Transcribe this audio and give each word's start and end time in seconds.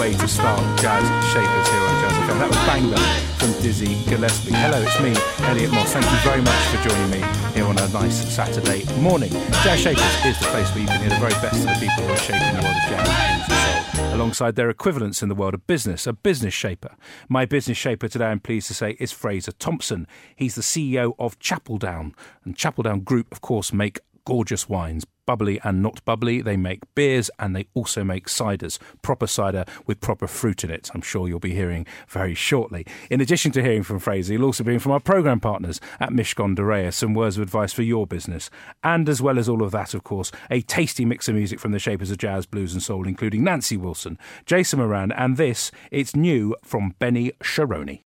Way 0.00 0.14
to 0.14 0.28
start 0.28 0.60
Jazz 0.80 1.04
Shapers 1.30 1.68
here 1.68 1.82
on 1.82 2.00
Jazz 2.00 2.12
FM. 2.24 2.38
That 2.38 2.48
was 2.48 2.56
Bang 2.64 2.90
Bang 2.90 3.36
from 3.36 3.52
Dizzy 3.60 4.02
Gillespie. 4.08 4.50
Hello, 4.54 4.80
it's 4.80 4.98
me, 4.98 5.12
Elliot 5.46 5.70
Moss. 5.72 5.92
Thank 5.92 6.06
you 6.06 6.16
very 6.24 6.40
much 6.40 6.56
for 6.72 6.88
joining 6.88 7.10
me 7.10 7.20
here 7.52 7.66
on 7.66 7.78
a 7.78 7.86
nice 7.88 8.16
Saturday 8.34 8.86
morning. 8.98 9.28
Jazz 9.62 9.80
Shapers 9.80 10.24
is 10.24 10.38
the 10.38 10.46
place 10.46 10.70
where 10.70 10.80
you 10.80 10.86
can 10.86 11.00
hear 11.02 11.10
the 11.10 11.16
very 11.16 11.34
best 11.44 11.56
of 11.56 11.66
the 11.66 11.86
people 11.86 12.02
who 12.04 12.14
are 12.14 12.16
shaping 12.16 12.56
the 12.56 12.62
world 12.62 12.76
of 12.76 12.88
jazz, 12.88 14.14
alongside 14.14 14.56
their 14.56 14.70
equivalents 14.70 15.22
in 15.22 15.28
the 15.28 15.34
world 15.34 15.52
of 15.52 15.66
business, 15.66 16.06
a 16.06 16.14
business 16.14 16.54
shaper. 16.54 16.96
My 17.28 17.44
business 17.44 17.76
shaper 17.76 18.08
today, 18.08 18.28
I'm 18.28 18.40
pleased 18.40 18.68
to 18.68 18.74
say, 18.74 18.96
is 18.98 19.12
Fraser 19.12 19.52
Thompson. 19.52 20.06
He's 20.34 20.54
the 20.54 20.62
CEO 20.62 21.12
of 21.18 21.38
Chapel 21.40 21.76
Down. 21.76 22.14
And 22.46 22.56
Chapel 22.56 22.84
Down 22.84 23.00
Group, 23.00 23.30
of 23.30 23.42
course, 23.42 23.70
make 23.70 24.00
gorgeous 24.24 24.66
wines, 24.66 25.04
bubbly 25.30 25.60
and 25.62 25.80
not 25.80 26.04
bubbly. 26.04 26.42
They 26.42 26.56
make 26.56 26.92
beers 26.96 27.30
and 27.38 27.54
they 27.54 27.68
also 27.72 28.02
make 28.02 28.26
ciders, 28.26 28.80
proper 29.00 29.28
cider 29.28 29.64
with 29.86 30.00
proper 30.00 30.26
fruit 30.26 30.64
in 30.64 30.72
it. 30.72 30.90
I'm 30.92 31.02
sure 31.02 31.28
you'll 31.28 31.38
be 31.38 31.54
hearing 31.54 31.86
very 32.08 32.34
shortly. 32.34 32.84
In 33.10 33.20
addition 33.20 33.52
to 33.52 33.62
hearing 33.62 33.84
from 33.84 34.00
Fraser, 34.00 34.32
you'll 34.32 34.46
also 34.46 34.64
be 34.64 34.72
hearing 34.72 34.80
from 34.80 34.90
our 34.90 34.98
programme 34.98 35.38
partners 35.38 35.80
at 36.00 36.10
Mishcon 36.10 36.56
de 36.56 36.62
Reya, 36.62 36.92
some 36.92 37.14
words 37.14 37.36
of 37.36 37.44
advice 37.44 37.72
for 37.72 37.84
your 37.84 38.08
business. 38.08 38.50
And 38.82 39.08
as 39.08 39.22
well 39.22 39.38
as 39.38 39.48
all 39.48 39.62
of 39.62 39.70
that, 39.70 39.94
of 39.94 40.02
course, 40.02 40.32
a 40.50 40.62
tasty 40.62 41.04
mix 41.04 41.28
of 41.28 41.36
music 41.36 41.60
from 41.60 41.70
the 41.70 41.78
shapers 41.78 42.10
of 42.10 42.18
jazz, 42.18 42.44
blues 42.44 42.72
and 42.72 42.82
soul, 42.82 43.06
including 43.06 43.44
Nancy 43.44 43.76
Wilson, 43.76 44.18
Jason 44.46 44.80
Moran, 44.80 45.12
and 45.12 45.36
this, 45.36 45.70
it's 45.92 46.16
new 46.16 46.56
from 46.64 46.96
Benny 46.98 47.30
Sharoni. 47.40 48.02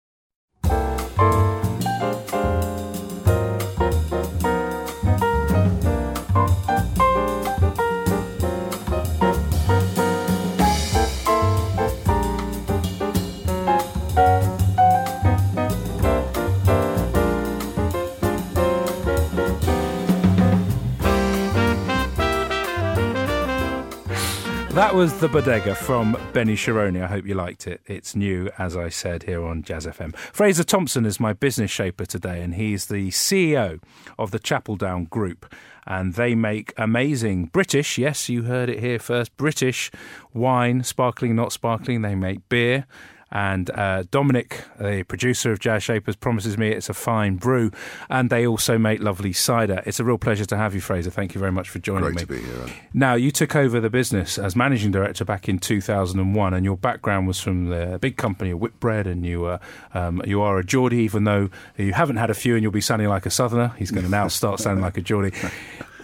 That 24.93 24.99
was 24.99 25.21
the 25.21 25.29
bodega 25.29 25.75
from 25.75 26.19
Benny 26.35 26.55
Sharoni. 26.55 27.03
I 27.03 27.07
hope 27.07 27.27
you 27.27 27.33
liked 27.33 27.67
it. 27.67 27.81
It's 27.87 28.15
new, 28.15 28.51
as 28.59 28.77
I 28.77 28.91
said, 28.91 29.23
here 29.23 29.43
on 29.43 29.63
Jazz 29.63 29.87
FM. 29.87 30.15
Fraser 30.15 30.65
Thompson 30.65 31.07
is 31.07 31.19
my 31.19 31.33
business 31.33 31.71
shaper 31.71 32.05
today, 32.05 32.43
and 32.43 32.57
he's 32.57 32.89
the 32.89 33.09
CEO 33.09 33.83
of 34.19 34.33
the 34.33 34.39
Chapel 34.39 34.77
Down 34.77 35.07
Group. 35.07 35.51
And 35.87 36.13
they 36.13 36.35
make 36.35 36.75
amazing 36.77 37.47
British, 37.47 37.97
yes, 37.97 38.29
you 38.29 38.43
heard 38.43 38.69
it 38.69 38.81
here 38.81 38.99
first, 38.99 39.35
British 39.39 39.91
wine, 40.35 40.85
sparkling, 40.85 41.35
not 41.35 41.55
sparkling. 41.55 42.03
They 42.03 42.15
make 42.15 42.47
beer. 42.51 42.87
And 43.33 43.71
uh, 43.71 44.05
Dominic, 44.11 44.65
the 44.79 45.05
producer 45.05 45.53
of 45.53 45.59
Jazz 45.59 45.83
Shapers, 45.83 46.17
promises 46.17 46.59
me 46.59 46.69
it's 46.69 46.91
a 46.91 46.95
fine 46.95 47.37
brew. 47.37 47.71
And 48.11 48.29
they 48.29 48.47
also 48.47 48.77
make 48.77 49.01
lovely 49.01 49.33
cider. 49.33 49.83
It's 49.87 49.99
a 49.99 50.05
real 50.05 50.19
pleasure 50.19 50.45
to 50.45 50.57
have 50.57 50.75
you, 50.75 50.81
Fraser. 50.81 51.11
Thank 51.11 51.35
you 51.35 51.41
very 51.41 51.51
much 51.51 51.71
for 51.71 51.79
joining 51.79 52.13
Great 52.13 52.15
me. 52.17 52.21
to 52.21 52.27
be 52.27 52.41
here. 52.41 52.77
Now, 52.93 53.15
you 53.15 53.31
took 53.31 53.57
over 53.57 53.81
the 53.81 53.89
business 53.91 54.39
as 54.39 54.55
managing 54.55 54.91
director 54.91 55.25
back 55.25 55.49
in 55.49 55.59
2001, 55.59 56.55
and 56.55 56.65
your 56.65 56.77
background 56.77 57.27
was 57.27 57.41
from 57.41 57.71
the 57.71 57.99
big 58.01 58.19
company 58.19 58.51
of 58.51 58.61
Whitbread, 58.61 59.07
and 59.07 59.25
you 59.25 59.41
were 59.41 59.61
um, 59.95 60.23
you 60.27 60.43
are 60.43 60.59
a 60.59 60.65
Geordie, 60.65 60.99
even 60.99 61.25
though 61.25 61.49
you 61.79 61.95
haven't 61.95 62.17
had 62.17 62.29
a 62.29 62.35
few, 62.35 62.55
and 62.55 62.63
you'll 62.63 62.71
be 62.71 62.83
sounding 62.83 63.09
like 63.09 63.25
a 63.25 63.31
Southerner. 63.31 63.75
He's 63.79 63.91
going 63.91 64.05
to 64.05 64.11
now 64.11 64.29
start 64.43 64.61
sounding 64.61 64.83
like 64.83 64.99
a 64.99 65.01
Geordie. 65.03 65.35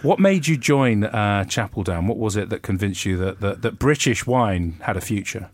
What 0.01 0.19
made 0.19 0.47
you 0.47 0.57
join 0.57 1.03
uh, 1.03 1.43
Chapel 1.43 1.83
Down? 1.83 2.07
What 2.07 2.17
was 2.17 2.37
it 2.37 2.49
that 2.49 2.61
convinced 2.61 3.05
you 3.05 3.17
that, 3.17 3.41
that, 3.41 3.61
that 3.63 3.79
British 3.79 4.25
wine 4.25 4.77
had 4.83 4.95
a 4.95 5.01
future? 5.01 5.49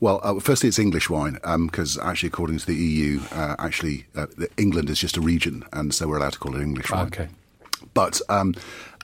Well, 0.00 0.20
uh, 0.22 0.40
firstly, 0.40 0.68
it's 0.68 0.78
English 0.78 1.08
wine 1.08 1.38
because 1.66 1.98
actually, 1.98 2.28
according 2.28 2.58
to 2.58 2.66
the 2.66 2.74
EU, 2.74 3.20
uh, 3.32 3.56
actually 3.58 4.06
uh, 4.14 4.26
England 4.56 4.90
is 4.90 4.98
just 4.98 5.16
a 5.16 5.20
region, 5.20 5.64
and 5.72 5.94
so 5.94 6.08
we're 6.08 6.18
allowed 6.18 6.34
to 6.34 6.38
call 6.38 6.56
it 6.56 6.62
English 6.62 6.90
wine. 6.90 7.06
Okay. 7.06 7.28
But 7.94 8.20
um, 8.28 8.54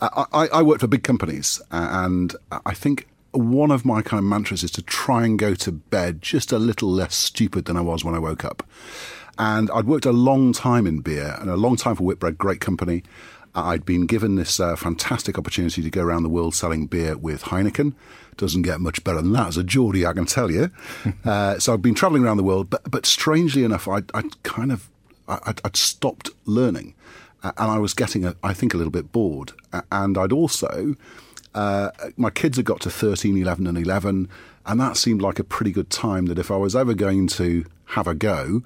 I, 0.01 0.49
I, 0.53 0.63
work 0.63 0.81
for 0.81 0.87
big 0.87 1.03
companies, 1.03 1.61
and 1.71 2.35
I 2.67 2.75
think 2.75 3.07
one 3.33 3.71
of 3.71 3.85
my 3.85 4.03
kind 4.03 4.19
of 4.19 4.25
mantras 4.25 4.63
is 4.63 4.71
to 4.73 4.83
try 4.83 5.25
and 5.25 5.39
go 5.39 5.55
to 5.55 5.73
bed 5.73 6.21
just 6.23 6.53
a 6.53 6.59
little 6.59 6.91
less 6.91 7.15
stupid 7.15 7.65
than 7.65 7.77
I 7.77 7.81
was 7.81 8.05
when 8.05 8.15
I 8.15 8.19
woke 8.19 8.45
up. 8.45 8.63
And 9.39 9.71
I'd 9.71 9.87
worked 9.87 10.05
a 10.05 10.13
long 10.13 10.53
time 10.53 10.87
in 10.87 11.01
beer 11.01 11.37
and 11.41 11.49
a 11.49 11.57
long 11.57 11.77
time 11.77 11.97
for 11.97 12.05
Whitbread, 12.05 12.37
great 12.37 12.61
company. 12.61 13.03
I'd 13.55 13.85
been 13.85 14.07
given 14.07 14.37
this 14.37 14.59
uh, 14.61 14.77
fantastic 14.77 15.39
opportunity 15.39 15.83
to 15.83 15.91
go 15.91 16.03
around 16.03 16.23
the 16.23 16.29
world 16.31 16.55
selling 16.55 16.87
beer 16.87 17.17
with 17.17 17.43
Heineken. 17.45 17.95
Doesn't 18.37 18.63
get 18.63 18.81
much 18.81 19.05
better 19.05 19.21
than 19.21 19.33
that 19.33 19.49
as 19.49 19.57
a 19.59 19.63
Geordie, 19.65 20.07
I 20.07 20.15
can 20.15 20.25
tell 20.25 20.51
you. 20.51 20.71
uh, 21.25 21.59
so 21.59 21.75
I've 21.75 21.83
been 21.83 21.95
travelling 21.95 22.25
around 22.25 22.39
the 22.39 22.45
world, 22.45 22.71
but, 22.71 22.91
but 22.91 23.05
strangely 23.05 23.63
enough, 23.65 23.87
I'd, 23.89 24.11
I'd 24.15 24.43
kind 24.43 24.73
of 24.73 24.89
I- 25.29 25.41
I'd, 25.47 25.61
I'd 25.65 25.77
stopped 25.77 26.31
learning, 26.47 26.95
uh, 27.43 27.53
and 27.59 27.71
I 27.71 27.79
was 27.79 27.93
getting, 27.95 28.25
a, 28.25 28.35
I 28.43 28.55
think, 28.55 28.73
a 28.75 28.77
little 28.77 28.91
bit 28.91 29.13
bored. 29.13 29.53
Uh, 29.73 29.83
and 29.93 30.17
I'd 30.17 30.33
also, 30.33 30.97
uh, 31.55 31.91
my 32.17 32.31
kids 32.31 32.57
had 32.57 32.65
got 32.67 32.81
to 32.83 32.91
13, 32.91 33.37
11, 33.37 33.67
and 33.67 33.77
11, 33.79 34.29
and 34.65 34.81
that 34.81 34.97
seemed 34.97 35.21
like 35.21 35.39
a 35.39 35.45
pretty 35.45 35.73
good 35.73 35.91
time 35.91 36.27
that 36.27 36.39
if 36.39 36.51
I 36.51 36.57
was 36.57 36.75
ever 36.75 36.95
going 36.95 37.27
to 37.29 37.65
have 37.87 38.07
a 38.07 38.15
go 38.15 38.63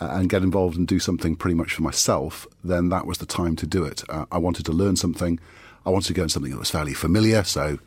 and 0.00 0.28
get 0.30 0.42
involved 0.42 0.76
and 0.76 0.86
do 0.86 0.98
something 0.98 1.36
pretty 1.36 1.54
much 1.54 1.74
for 1.74 1.82
myself, 1.82 2.46
then 2.64 2.88
that 2.88 3.06
was 3.06 3.18
the 3.18 3.26
time 3.26 3.56
to 3.56 3.66
do 3.66 3.84
it. 3.84 4.02
Uh, 4.08 4.26
I 4.32 4.38
wanted 4.38 4.64
to 4.66 4.72
learn 4.72 4.96
something. 4.96 5.38
I 5.84 5.90
wanted 5.90 6.08
to 6.08 6.14
go 6.14 6.22
in 6.24 6.28
something 6.28 6.52
that 6.52 6.58
was 6.58 6.70
fairly 6.70 6.94
familiar, 6.94 7.44
so 7.44 7.78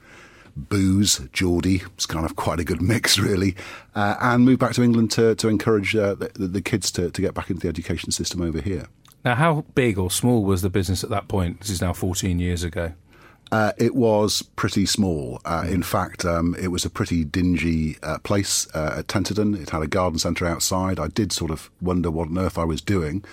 booze, 0.55 1.19
Geordie, 1.31 1.83
it's 1.95 2.05
kind 2.05 2.25
of 2.25 2.35
quite 2.35 2.59
a 2.59 2.63
good 2.63 2.81
mix, 2.81 3.17
really, 3.19 3.55
uh, 3.95 4.15
and 4.21 4.45
move 4.45 4.59
back 4.59 4.73
to 4.73 4.83
England 4.83 5.11
to, 5.11 5.35
to 5.35 5.47
encourage 5.47 5.95
uh, 5.95 6.15
the, 6.15 6.29
the 6.35 6.61
kids 6.61 6.91
to, 6.91 7.09
to 7.09 7.21
get 7.21 7.33
back 7.33 7.49
into 7.49 7.61
the 7.61 7.69
education 7.69 8.11
system 8.11 8.41
over 8.41 8.61
here. 8.61 8.87
Now, 9.25 9.35
how 9.35 9.65
big 9.73 9.97
or 9.97 10.11
small 10.11 10.43
was 10.43 10.61
the 10.61 10.69
business 10.69 11.03
at 11.03 11.09
that 11.09 11.27
point? 11.27 11.61
This 11.61 11.69
is 11.69 11.81
now 11.81 11.93
14 11.93 12.39
years 12.39 12.63
ago. 12.63 12.93
Uh, 13.51 13.71
it 13.77 13.93
was 13.93 14.41
pretty 14.55 14.85
small. 14.85 15.39
Uh, 15.45 15.65
in 15.67 15.83
fact, 15.83 16.25
um, 16.25 16.55
it 16.59 16.69
was 16.69 16.85
a 16.85 16.89
pretty 16.89 17.23
dingy 17.23 17.97
uh, 18.01 18.17
place 18.19 18.67
uh, 18.73 18.95
at 18.97 19.07
Tenterden. 19.07 19.59
It 19.59 19.69
had 19.69 19.83
a 19.83 19.87
garden 19.87 20.17
centre 20.17 20.47
outside. 20.47 20.99
I 20.99 21.07
did 21.07 21.31
sort 21.31 21.51
of 21.51 21.69
wonder 21.79 22.09
what 22.09 22.29
on 22.29 22.37
earth 22.39 22.57
I 22.57 22.63
was 22.63 22.81
doing. 22.81 23.23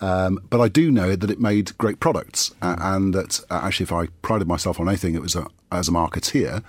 Um, 0.00 0.40
but 0.48 0.60
I 0.60 0.68
do 0.68 0.90
know 0.90 1.14
that 1.14 1.30
it 1.30 1.40
made 1.40 1.76
great 1.78 2.00
products, 2.00 2.54
uh, 2.62 2.76
and 2.78 3.14
that 3.14 3.40
uh, 3.50 3.60
actually, 3.62 3.84
if 3.84 3.92
I 3.92 4.06
prided 4.22 4.48
myself 4.48 4.80
on 4.80 4.88
anything, 4.88 5.14
it 5.14 5.22
was 5.22 5.36
a, 5.36 5.46
as 5.70 5.88
a 5.88 5.92
marketeer. 5.92 6.64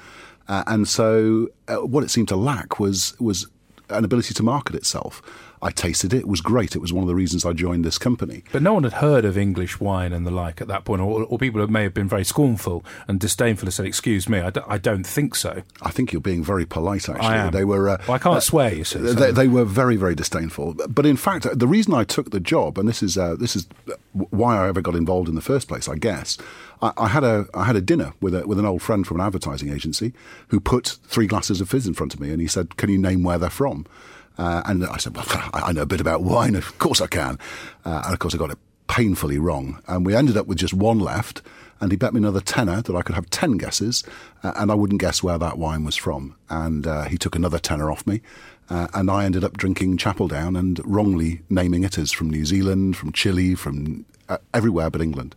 Uh, 0.47 0.63
and 0.67 0.88
so, 0.88 1.47
uh, 1.69 1.77
what 1.77 2.03
it 2.03 2.11
seemed 2.11 2.27
to 2.27 2.35
lack 2.35 2.79
was 2.79 3.15
was 3.19 3.47
an 3.89 4.03
ability 4.03 4.33
to 4.33 4.43
market 4.43 4.75
itself. 4.75 5.21
I 5.63 5.69
tasted 5.71 6.13
it; 6.13 6.19
it 6.21 6.27
was 6.27 6.41
great. 6.41 6.75
It 6.75 6.79
was 6.81 6.91
one 6.91 7.03
of 7.03 7.07
the 7.07 7.15
reasons 7.15 7.45
I 7.45 7.53
joined 7.53 7.85
this 7.85 7.97
company. 7.97 8.43
But 8.51 8.61
no 8.63 8.73
one 8.73 8.83
had 8.83 8.93
heard 8.93 9.25
of 9.25 9.37
English 9.37 9.79
wine 9.79 10.11
and 10.11 10.25
the 10.25 10.31
like 10.31 10.59
at 10.61 10.67
that 10.69 10.85
point, 10.85 11.01
or, 11.01 11.23
or 11.23 11.37
people 11.37 11.65
may 11.67 11.83
have 11.83 11.93
been 11.93 12.07
very 12.07 12.23
scornful 12.25 12.83
and 13.07 13.19
disdainful 13.19 13.67
and 13.67 13.73
said, 13.73 13.85
"Excuse 13.85 14.27
me, 14.27 14.39
I, 14.39 14.49
d- 14.49 14.61
I 14.67 14.77
don't 14.77 15.05
think 15.05 15.35
so." 15.35 15.61
I 15.81 15.91
think 15.91 16.11
you're 16.11 16.21
being 16.21 16.43
very 16.43 16.65
polite. 16.65 17.07
Actually, 17.07 17.27
I 17.27 17.37
am. 17.45 17.51
they 17.51 17.63
were. 17.65 17.89
Uh, 17.89 17.97
Well, 18.07 18.15
I 18.15 18.19
can't 18.19 18.41
swear, 18.41 18.73
you 18.73 18.83
see. 18.83 18.99
so- 18.99 19.13
They, 19.13 19.31
they 19.31 19.47
were 19.47 19.65
very, 19.65 19.97
very 19.97 20.15
disdainful. 20.15 20.75
But 20.89 21.05
in 21.05 21.15
fact, 21.17 21.47
the 21.57 21.67
reason 21.67 21.93
I 21.93 22.03
took 22.05 22.31
the 22.31 22.39
job, 22.39 22.77
and 22.79 22.87
this 22.89 23.03
is 23.03 23.17
uh, 23.17 23.35
this 23.35 23.55
is 23.55 23.67
why 24.13 24.57
I 24.57 24.67
ever 24.67 24.81
got 24.81 24.95
involved 24.95 25.29
in 25.29 25.35
the 25.35 25.41
first 25.41 25.67
place, 25.67 25.87
I 25.87 25.95
guess. 25.95 26.37
I, 26.81 26.91
I 26.97 27.07
had 27.07 27.23
a 27.23 27.45
I 27.53 27.65
had 27.65 27.75
a 27.75 27.81
dinner 27.81 28.13
with 28.19 28.33
a, 28.33 28.47
with 28.47 28.57
an 28.57 28.65
old 28.65 28.81
friend 28.81 29.05
from 29.05 29.19
an 29.19 29.25
advertising 29.27 29.69
agency 29.71 30.13
who 30.47 30.59
put 30.59 30.97
three 31.05 31.27
glasses 31.27 31.61
of 31.61 31.69
fizz 31.69 31.85
in 31.87 31.93
front 31.93 32.13
of 32.15 32.19
me, 32.19 32.31
and 32.31 32.41
he 32.41 32.47
said, 32.47 32.77
"Can 32.77 32.89
you 32.89 32.97
name 32.97 33.21
where 33.23 33.37
they're 33.37 33.49
from?" 33.51 33.85
Uh, 34.37 34.61
and 34.65 34.85
I 34.85 34.97
said, 34.97 35.15
"Well, 35.15 35.25
I 35.53 35.71
know 35.71 35.83
a 35.83 35.85
bit 35.85 36.01
about 36.01 36.23
wine. 36.23 36.55
Of 36.55 36.77
course 36.77 37.01
I 37.01 37.07
can." 37.07 37.37
Uh, 37.85 38.01
and 38.05 38.13
of 38.13 38.19
course, 38.19 38.33
I 38.33 38.37
got 38.37 38.51
it 38.51 38.57
painfully 38.87 39.39
wrong, 39.39 39.81
and 39.87 40.05
we 40.05 40.15
ended 40.15 40.37
up 40.37 40.47
with 40.47 40.57
just 40.57 40.73
one 40.73 40.99
left. 40.99 41.41
And 41.79 41.91
he 41.91 41.97
bet 41.97 42.13
me 42.13 42.19
another 42.19 42.41
tenner 42.41 42.83
that 42.83 42.95
I 42.95 43.01
could 43.01 43.15
have 43.15 43.27
ten 43.31 43.57
guesses, 43.57 44.03
uh, 44.43 44.53
and 44.55 44.71
I 44.71 44.75
wouldn't 44.75 45.01
guess 45.01 45.23
where 45.23 45.39
that 45.39 45.57
wine 45.57 45.83
was 45.83 45.95
from. 45.95 46.35
And 46.47 46.85
uh, 46.85 47.05
he 47.05 47.17
took 47.17 47.35
another 47.35 47.57
tenner 47.57 47.89
off 47.89 48.05
me, 48.05 48.21
uh, 48.69 48.87
and 48.93 49.09
I 49.09 49.25
ended 49.25 49.43
up 49.43 49.57
drinking 49.57 49.97
Chapel 49.97 50.27
Down 50.27 50.55
and 50.55 50.79
wrongly 50.85 51.41
naming 51.49 51.83
it 51.83 51.97
as 51.97 52.11
from 52.11 52.29
New 52.29 52.45
Zealand, 52.45 52.97
from 52.97 53.11
Chile, 53.11 53.55
from 53.55 54.05
uh, 54.29 54.37
everywhere 54.53 54.89
but 54.89 55.01
England. 55.01 55.35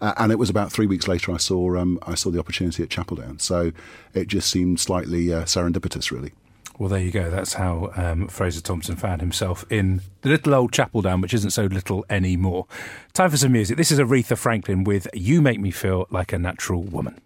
Uh, 0.00 0.12
and 0.16 0.30
it 0.30 0.38
was 0.38 0.50
about 0.50 0.70
three 0.70 0.86
weeks 0.86 1.08
later 1.08 1.32
I 1.32 1.38
saw 1.38 1.76
um, 1.76 1.98
I 2.06 2.14
saw 2.14 2.30
the 2.30 2.38
opportunity 2.38 2.82
at 2.82 2.90
Chapel 2.90 3.16
Down. 3.16 3.38
So 3.38 3.72
it 4.14 4.28
just 4.28 4.50
seemed 4.50 4.78
slightly 4.78 5.32
uh, 5.32 5.44
serendipitous, 5.44 6.10
really. 6.10 6.32
Well, 6.78 6.88
there 6.88 7.00
you 7.00 7.10
go. 7.10 7.28
That's 7.28 7.54
how 7.54 7.90
um, 7.96 8.28
Fraser 8.28 8.60
Thompson 8.60 8.94
found 8.94 9.20
himself 9.20 9.64
in 9.68 10.00
the 10.22 10.28
little 10.28 10.54
old 10.54 10.72
chapel 10.72 11.02
down, 11.02 11.20
which 11.20 11.34
isn't 11.34 11.50
so 11.50 11.64
little 11.64 12.06
anymore. 12.08 12.66
Time 13.14 13.30
for 13.30 13.36
some 13.36 13.50
music. 13.50 13.76
This 13.76 13.90
is 13.90 13.98
Aretha 13.98 14.38
Franklin 14.38 14.84
with 14.84 15.08
You 15.12 15.42
Make 15.42 15.58
Me 15.58 15.72
Feel 15.72 16.06
Like 16.10 16.32
a 16.32 16.38
Natural 16.38 16.80
Woman. 16.80 17.20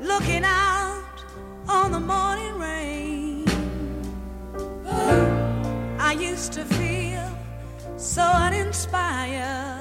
Looking 0.00 0.42
out 0.44 1.24
on 1.68 1.92
the 1.92 2.00
morning 2.00 2.58
rain, 2.58 3.44
I 5.96 6.16
used 6.18 6.52
to 6.54 6.64
feel 6.64 7.30
so 7.96 8.22
uninspired. 8.22 9.77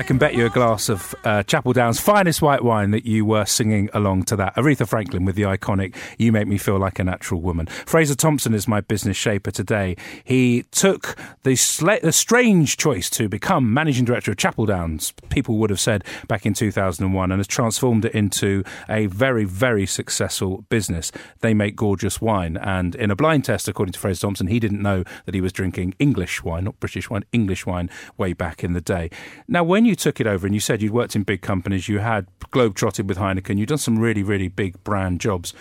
I 0.00 0.02
can 0.02 0.16
bet 0.16 0.32
you 0.32 0.46
a 0.46 0.48
glass 0.48 0.88
of 0.88 1.14
uh, 1.24 1.42
Chapel 1.42 1.74
Down's 1.74 2.00
finest 2.00 2.40
white 2.40 2.64
wine 2.64 2.90
that 2.92 3.04
you 3.04 3.26
were 3.26 3.44
singing 3.44 3.90
along 3.92 4.22
to 4.24 4.36
that. 4.36 4.56
Aretha 4.56 4.88
Franklin 4.88 5.26
with 5.26 5.34
the 5.34 5.42
iconic 5.42 5.94
You 6.16 6.32
Make 6.32 6.48
Me 6.48 6.56
Feel 6.56 6.78
Like 6.78 6.98
a 6.98 7.04
Natural 7.04 7.38
Woman. 7.38 7.66
Fraser 7.66 8.14
Thompson 8.14 8.54
is 8.54 8.66
my 8.66 8.80
business 8.80 9.18
shaper 9.18 9.50
today. 9.50 9.98
He 10.24 10.64
took 10.70 11.18
the, 11.42 11.50
sla- 11.50 12.00
the 12.00 12.12
strange 12.12 12.78
choice 12.78 13.10
to 13.10 13.28
become 13.28 13.74
managing 13.74 14.06
director 14.06 14.30
of 14.30 14.38
Chapel 14.38 14.64
Downs, 14.64 15.12
people 15.28 15.58
would 15.58 15.68
have 15.68 15.78
said 15.78 16.02
back 16.28 16.46
in 16.46 16.54
2001, 16.54 17.30
and 17.30 17.38
has 17.38 17.46
transformed 17.46 18.06
it 18.06 18.14
into 18.14 18.64
a 18.88 19.04
very, 19.04 19.44
very 19.44 19.84
successful 19.84 20.64
business. 20.70 21.12
They 21.40 21.52
make 21.52 21.76
gorgeous 21.76 22.22
wine. 22.22 22.56
And 22.56 22.94
in 22.94 23.10
a 23.10 23.16
blind 23.16 23.44
test, 23.44 23.68
according 23.68 23.92
to 23.92 23.98
Fraser 23.98 24.22
Thompson, 24.22 24.46
he 24.46 24.60
didn't 24.60 24.80
know 24.80 25.04
that 25.26 25.34
he 25.34 25.42
was 25.42 25.52
drinking 25.52 25.94
English 25.98 26.42
wine, 26.42 26.64
not 26.64 26.80
British 26.80 27.10
wine, 27.10 27.26
English 27.32 27.66
wine 27.66 27.90
way 28.16 28.32
back 28.32 28.64
in 28.64 28.72
the 28.72 28.80
day. 28.80 29.10
Now, 29.46 29.62
when 29.62 29.84
you 29.84 29.89
took 29.96 30.20
it 30.20 30.26
over 30.26 30.46
and 30.46 30.54
you 30.54 30.60
said 30.60 30.82
you'd 30.82 30.92
worked 30.92 31.16
in 31.16 31.22
big 31.22 31.42
companies, 31.42 31.88
you 31.88 31.98
had 31.98 32.26
globetrotted 32.52 33.06
with 33.06 33.18
Heineken, 33.18 33.58
you'd 33.58 33.68
done 33.68 33.78
some 33.78 33.98
really, 33.98 34.22
really 34.22 34.48
big 34.48 34.82
brand 34.84 35.20
jobs. 35.20 35.54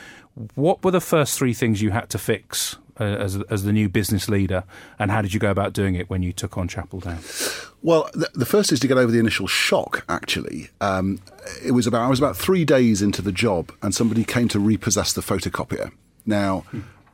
What 0.56 0.84
were 0.84 0.92
the 0.92 1.02
first 1.02 1.38
three 1.38 1.54
things 1.54 1.81
you 1.81 1.92
had 1.92 2.10
to 2.12 2.18
fix 2.18 2.78
uh, 3.00 3.04
as, 3.04 3.42
as 3.50 3.64
the 3.64 3.72
new 3.72 3.88
business 3.88 4.28
leader, 4.28 4.64
and 4.98 5.10
how 5.10 5.22
did 5.22 5.34
you 5.34 5.40
go 5.40 5.50
about 5.50 5.74
doing 5.74 5.96
it 5.96 6.10
when 6.10 6.22
you 6.22 6.34
took 6.34 6.58
on 6.58 6.68
Chapel 6.68 7.00
Down? 7.00 7.20
Well, 7.81 8.10
the, 8.14 8.30
the 8.34 8.46
first 8.46 8.72
is 8.72 8.80
to 8.81 8.88
get 8.88 8.98
over 8.98 9.12
the 9.12 9.20
initial 9.20 9.48
shock. 9.48 10.04
Actually, 10.10 10.70
um, 10.82 11.20
it 11.64 11.72
was 11.72 11.88
about 11.88 12.02
I 12.02 12.10
was 12.10 12.20
about 12.20 12.36
three 12.36 12.66
days 12.66 13.02
into 13.02 13.22
the 13.22 13.32
job, 13.32 13.72
and 13.82 13.96
somebody 13.96 14.24
came 14.24 14.50
to 14.50 14.60
repossess 14.60 15.14
the 15.14 15.22
photocopier. 15.22 15.92
Now, 16.25 16.66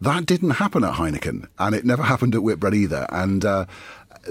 that 0.02 0.26
didn't 0.26 0.52
happen 0.52 0.84
at 0.84 0.96
Heineken, 0.96 1.48
and 1.60 1.76
it 1.76 1.86
never 1.86 2.04
happened 2.04 2.34
at 2.34 2.42
Whitbread 2.42 2.74
either. 2.74 3.06
And 3.10 3.46
uh, 3.46 3.66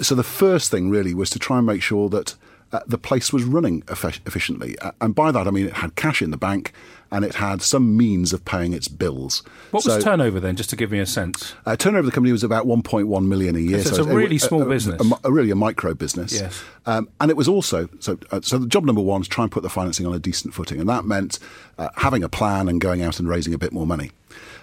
so 0.03 0.15
the 0.15 0.25
first 0.25 0.71
thing 0.71 0.91
really 0.91 1.15
was 1.15 1.31
to 1.31 1.39
try 1.39 1.59
and 1.59 1.67
make 1.67 1.83
sure 1.83 2.09
that. 2.11 2.35
Uh, 2.73 2.81
the 2.89 2.99
place 2.99 3.33
was 3.33 3.45
running 3.45 3.83
effe- 3.83 4.19
efficiently, 4.27 4.77
uh, 4.81 4.91
and 5.01 5.15
by 5.15 5.31
that 5.31 5.47
I 5.47 5.51
mean 5.53 5.67
it 5.67 5.75
had 5.75 5.95
cash 5.95 6.21
in 6.21 6.31
the 6.33 6.37
bank 6.37 6.73
and 7.13 7.25
it 7.25 7.37
had 7.37 7.63
some 7.63 7.97
means 7.97 8.33
of 8.33 8.45
paying 8.45 8.73
its 8.73 8.89
bills. 8.89 9.45
What 9.71 9.85
So- 9.85 9.95
was 9.95 10.03
turnover 10.03 10.41
then, 10.41 10.57
just 10.57 10.71
to 10.71 10.77
give 10.77 10.91
me 10.91 10.99
a 10.99 11.07
sense? 11.07 11.55
uh, 11.67 11.77
turnover 11.77 12.01
of 12.01 12.07
the 12.07 12.11
company 12.13 12.33
was 12.33 12.43
about 12.43 12.67
1.1 12.67 13.29
million 13.29 13.55
a 13.55 13.61
year. 13.61 13.81
So 13.85 13.91
it's 13.91 13.99
a 13.99 14.11
it- 14.11 14.15
really 14.15 14.37
a- 14.37 14.41
small 14.41 14.63
a- 14.63 14.67
business. 14.69 15.01
a, 15.01 15.29
a 15.29 15.31
really 15.33 15.51
a 15.53 15.55
micro 15.55 15.95
business. 15.95 16.33
Yes. 16.33 16.63
Um, 16.87 17.09
and 17.21 17.31
it 17.31 17.37
was 17.37 17.47
also 17.47 17.89
so. 18.01 18.19
Uh, 18.33 18.41
so 18.43 18.59
the 18.59 18.67
job 18.67 18.85
number 18.85 19.01
one 19.03 19.21
is 19.21 19.29
try 19.29 19.45
and 19.45 19.53
put 19.53 19.63
the 19.63 19.71
financing 19.71 20.05
on 20.07 20.13
a 20.15 20.19
decent 20.19 20.53
footing, 20.55 20.81
and 20.81 20.89
that 20.89 21.05
meant 21.05 21.39
uh, 21.79 21.91
having 21.97 22.25
a 22.25 22.29
plan 22.29 22.69
and 22.69 22.81
going 22.81 23.03
out 23.03 23.21
and 23.21 23.29
raising 23.29 23.55
a 23.55 23.59
bit 23.59 23.73
more 23.73 23.87
money. 23.87 24.11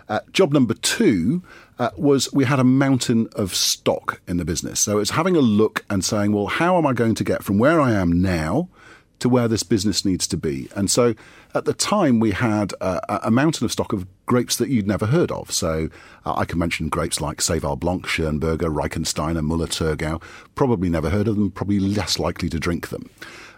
Uh, 0.10 0.20
job 0.34 0.52
number 0.52 0.74
two 0.74 1.42
uh, 1.82 1.90
was 1.98 2.32
we 2.32 2.46
had 2.46 2.60
a 2.60 2.64
mountain 2.64 3.28
of 3.36 3.56
stock 3.56 4.22
in 4.28 4.38
the 4.38 4.46
business. 4.46 4.80
So 4.80 5.00
it's 5.00 5.10
having 5.10 5.36
a 5.36 5.42
look 5.42 5.84
and 5.90 6.06
saying, 6.06 6.32
well, 6.32 6.46
how 6.46 6.78
am 6.78 6.86
I 6.86 6.94
going 6.94 7.16
to 7.16 7.24
get 7.24 7.42
from 7.42 7.58
where 7.58 7.82
I 7.82 7.92
am 7.94 8.22
now 8.22 8.70
to 9.18 9.28
where 9.28 9.48
this 9.48 9.64
business 9.64 10.06
needs 10.06 10.28
to 10.28 10.38
be? 10.38 10.70
And 10.76 10.92
so 10.92 11.16
at 11.56 11.66
the 11.66 11.74
time, 11.74 12.20
we 12.20 12.32
had 12.32 12.74
a 12.82 13.28
a 13.28 13.32
mountain 13.32 13.66
of 13.66 13.72
stock 13.72 13.94
of 13.94 14.06
grapes 14.28 14.58
that 14.58 14.70
you'd 14.70 14.86
never 14.86 15.08
heard 15.08 15.32
of. 15.32 15.52
So 15.52 15.90
uh, 16.24 16.36
I 16.38 16.46
can 16.46 16.60
mention 16.60 16.88
grapes 16.88 17.20
like 17.20 17.40
Seyval 17.40 17.80
Blanc, 17.80 18.06
Schönberger, 18.06 18.72
Reichensteiner, 18.72 19.42
Müller-Thurgau. 19.42 20.22
Probably 20.54 20.90
never 20.90 21.10
heard 21.10 21.28
of 21.28 21.36
them, 21.36 21.50
probably 21.50 21.80
less 21.80 22.20
likely 22.20 22.50
to 22.50 22.60
drink 22.60 22.90
them. 22.90 23.10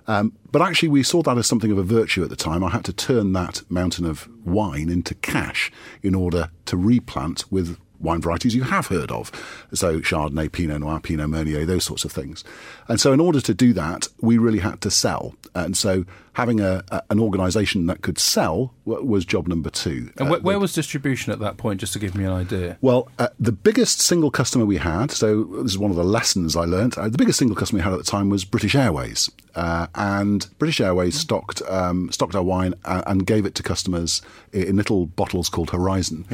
Um, 0.08 0.34
but 0.50 0.62
actually, 0.62 0.90
we 0.90 1.04
saw 1.04 1.22
that 1.24 1.38
as 1.38 1.48
something 1.48 1.72
of 1.72 1.78
a 1.78 1.84
virtue 1.84 2.24
at 2.24 2.30
the 2.30 2.36
time. 2.38 2.64
I 2.64 2.70
had 2.70 2.86
to 2.86 2.94
turn 2.94 3.34
that 3.34 3.64
mountain 3.70 4.06
of 4.06 4.30
wine 4.46 4.90
into 4.90 5.14
cash 5.16 5.72
in 6.02 6.16
order 6.16 6.52
to 6.66 6.78
replant 6.78 7.52
with 7.52 7.78
wine 8.00 8.22
varieties 8.22 8.56
you 8.56 8.64
have 8.64 8.88
heard 8.88 9.12
of. 9.12 9.32
So 9.74 10.00
Chardonnay, 10.00 10.52
Pinot 10.52 10.82
Noir, 10.82 11.00
Pinot 11.00 11.30
Meunier, 11.30 11.66
those 11.66 11.86
sorts 11.86 12.06
of 12.06 12.12
things. 12.12 12.44
And 12.88 13.00
so 13.00 13.14
in 13.14 13.20
order 13.20 13.40
to 13.42 13.54
do 13.54 13.74
that, 13.74 14.08
we 14.22 14.38
really 14.38 14.60
had 14.60 14.82
to 14.82 14.92
sell. 14.92 15.36
And 15.56 15.78
so 15.78 16.06
having 16.34 16.60
a, 16.60 16.84
a, 16.90 17.04
an 17.10 17.20
organisation 17.20 17.86
that 17.88 18.02
could 18.02 18.18
sell 18.18 18.74
was 18.86 19.26
job 19.26 19.48
number 19.48 19.70
two. 19.70 20.12
And 20.18 20.28
Uh, 20.28 20.32
where, 20.32 20.40
where 20.42 20.60
was 20.60 20.74
distribution 20.74 21.32
at 21.32 21.40
that 21.40 21.58
point, 21.58 21.80
just 21.80 21.94
to 21.94 22.00
give 22.00 22.16
me 22.16 22.26
an 22.26 22.32
idea? 22.32 22.78
well, 22.82 23.10
uh, 23.18 23.28
the 23.40 23.52
biggest 23.52 24.02
single 24.02 24.30
customer 24.32 24.66
we 24.66 24.78
had, 24.78 25.12
so 25.12 25.44
this 25.64 25.72
is 25.72 25.78
one 25.78 25.92
of 25.92 25.98
the 25.98 26.04
lessons 26.04 26.56
I 26.56 26.66
learned, 26.66 26.98
uh, 26.98 27.08
the 27.10 27.18
biggest 27.18 27.40
single 27.40 27.56
customer 27.56 27.80
we 27.80 27.84
had 27.84 27.94
at 27.94 28.00
the 28.00 28.04
time 28.04 28.30
was 28.30 28.44
British 28.46 28.76
Airways. 28.76 29.30
Uh, 29.56 29.86
and 29.96 30.48
British 30.58 30.82
Airways 30.82 31.16
stocked 31.16 31.62
um, 31.70 32.12
stocked 32.12 32.34
our 32.36 32.42
wine 32.42 32.74
and, 32.86 33.04
and 33.06 33.26
gave 33.28 33.46
it 33.46 33.54
to 33.56 33.62
customers 33.64 34.22
in 34.52 34.76
little 34.78 35.06
bottles 35.06 35.48
called 35.48 35.70
Horizon. 35.70 36.26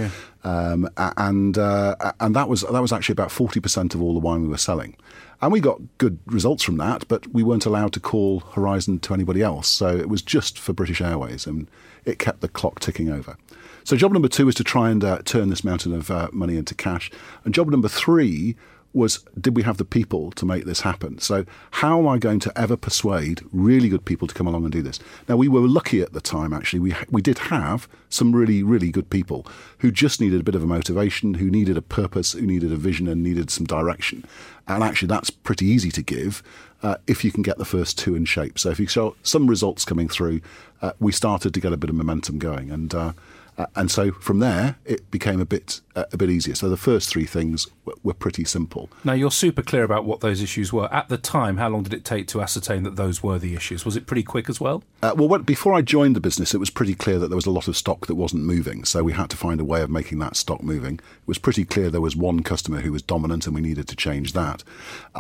Um, 0.45 0.89
and 0.97 1.57
uh, 1.57 1.95
and 2.21 2.33
that 2.35 2.47
was 2.47 2.61
that 2.61 2.81
was 2.81 2.93
actually 2.93 3.13
about 3.13 3.29
40% 3.29 3.93
of 3.93 4.01
all 4.01 4.13
the 4.13 4.19
wine 4.21 4.41
we 4.41 4.47
were 4.47 4.57
selling. 4.57 4.95
And 5.41 5.51
we 5.51 5.61
got 5.61 5.79
good 5.97 6.19
results 6.25 6.63
from 6.63 6.77
that, 6.77 7.07
but 7.07 7.27
we 7.33 7.43
weren't 7.43 7.65
allowed 7.65 7.93
to 7.93 7.99
call 7.99 8.41
Horizon 8.41 8.99
to 8.99 9.13
anybody 9.13 9.41
else. 9.41 9.69
So 9.69 9.95
it 9.95 10.09
was 10.09 10.21
just 10.21 10.59
for 10.59 10.73
British 10.73 10.99
Airways, 10.99 11.47
and 11.47 11.69
it 12.03 12.19
kept 12.19 12.41
the 12.41 12.49
clock 12.49 12.79
ticking 12.79 13.09
over. 13.09 13.37
So 13.85 13.95
job 13.95 14.11
number 14.11 14.27
two 14.27 14.45
was 14.45 14.55
to 14.55 14.63
try 14.63 14.89
and 14.89 15.03
uh, 15.03 15.19
turn 15.23 15.49
this 15.49 15.63
mountain 15.63 15.93
of 15.93 16.11
uh, 16.11 16.29
money 16.33 16.57
into 16.57 16.75
cash. 16.75 17.09
And 17.45 17.53
job 17.53 17.69
number 17.69 17.87
three 17.87 18.57
was 18.93 19.23
did 19.39 19.55
we 19.55 19.63
have 19.63 19.77
the 19.77 19.85
people 19.85 20.31
to 20.31 20.45
make 20.45 20.65
this 20.65 20.81
happen? 20.81 21.19
So 21.19 21.45
how 21.71 21.99
am 21.99 22.07
I 22.07 22.17
going 22.17 22.39
to 22.39 22.59
ever 22.59 22.75
persuade 22.75 23.41
really 23.51 23.89
good 23.89 24.05
people 24.05 24.27
to 24.27 24.33
come 24.33 24.47
along 24.47 24.63
and 24.63 24.71
do 24.71 24.81
this? 24.81 24.99
Now 25.27 25.35
we 25.37 25.47
were 25.47 25.61
lucky 25.61 26.01
at 26.01 26.13
the 26.13 26.21
time 26.21 26.53
actually. 26.53 26.79
We 26.79 26.95
we 27.09 27.21
did 27.21 27.37
have 27.37 27.87
some 28.09 28.35
really 28.35 28.63
really 28.63 28.91
good 28.91 29.09
people 29.09 29.45
who 29.79 29.91
just 29.91 30.19
needed 30.19 30.41
a 30.41 30.43
bit 30.43 30.55
of 30.55 30.63
a 30.63 30.67
motivation, 30.67 31.35
who 31.35 31.49
needed 31.49 31.77
a 31.77 31.81
purpose, 31.81 32.33
who 32.33 32.45
needed 32.45 32.71
a 32.71 32.77
vision 32.77 33.07
and 33.07 33.21
needed 33.21 33.49
some 33.51 33.65
direction. 33.65 34.25
And 34.67 34.83
actually 34.83 35.07
that's 35.07 35.29
pretty 35.29 35.65
easy 35.65 35.91
to 35.91 36.01
give 36.01 36.41
uh, 36.81 36.95
if 37.07 37.23
you 37.23 37.31
can 37.31 37.43
get 37.43 37.57
the 37.57 37.65
first 37.65 37.97
two 37.97 38.15
in 38.15 38.25
shape. 38.25 38.57
So 38.57 38.69
if 38.69 38.79
you 38.79 38.87
saw 38.87 39.13
some 39.21 39.47
results 39.47 39.85
coming 39.85 40.07
through, 40.07 40.41
uh, 40.81 40.93
we 40.99 41.11
started 41.11 41.53
to 41.53 41.59
get 41.59 41.73
a 41.73 41.77
bit 41.77 41.89
of 41.89 41.95
momentum 41.95 42.39
going 42.39 42.71
and. 42.71 42.93
Uh, 42.93 43.13
uh, 43.59 43.65
and 43.75 43.91
so 43.91 44.13
from 44.13 44.39
there, 44.39 44.77
it 44.85 45.11
became 45.11 45.41
a 45.41 45.45
bit 45.45 45.81
a 46.11 46.17
bit 46.17 46.29
easier. 46.29 46.55
So 46.55 46.69
the 46.69 46.77
first 46.77 47.09
three 47.09 47.25
things 47.25 47.65
w- 47.85 47.99
were 48.03 48.13
pretty 48.13 48.43
simple. 48.45 48.89
Now, 49.03 49.13
you're 49.13 49.31
super 49.31 49.61
clear 49.61 49.83
about 49.83 50.05
what 50.05 50.21
those 50.21 50.41
issues 50.41 50.71
were. 50.71 50.93
At 50.93 51.09
the 51.09 51.17
time, 51.17 51.57
how 51.57 51.69
long 51.69 51.83
did 51.83 51.93
it 51.93 52.05
take 52.05 52.27
to 52.27 52.41
ascertain 52.41 52.83
that 52.83 52.95
those 52.95 53.23
were 53.23 53.39
the 53.39 53.55
issues? 53.55 53.85
Was 53.85 53.95
it 53.95 54.05
pretty 54.05 54.23
quick 54.23 54.49
as 54.49 54.59
well? 54.59 54.83
Uh, 55.01 55.13
well, 55.15 55.27
what, 55.27 55.45
before 55.45 55.73
I 55.73 55.81
joined 55.81 56.15
the 56.15 56.21
business, 56.21 56.53
it 56.53 56.59
was 56.59 56.69
pretty 56.69 56.95
clear 56.95 57.19
that 57.19 57.27
there 57.29 57.35
was 57.35 57.45
a 57.45 57.51
lot 57.51 57.67
of 57.67 57.77
stock 57.77 58.07
that 58.07 58.15
wasn't 58.15 58.43
moving. 58.43 58.85
So 58.85 59.03
we 59.03 59.13
had 59.13 59.29
to 59.31 59.37
find 59.37 59.59
a 59.59 59.65
way 59.65 59.81
of 59.81 59.89
making 59.89 60.19
that 60.19 60.35
stock 60.35 60.61
moving. 60.63 60.95
It 60.95 61.27
was 61.27 61.37
pretty 61.37 61.65
clear 61.65 61.89
there 61.89 62.01
was 62.01 62.15
one 62.15 62.41
customer 62.41 62.81
who 62.81 62.91
was 62.91 63.01
dominant, 63.01 63.45
and 63.45 63.55
we 63.55 63.61
needed 63.61 63.87
to 63.87 63.95
change 63.95 64.33
that. 64.33 64.63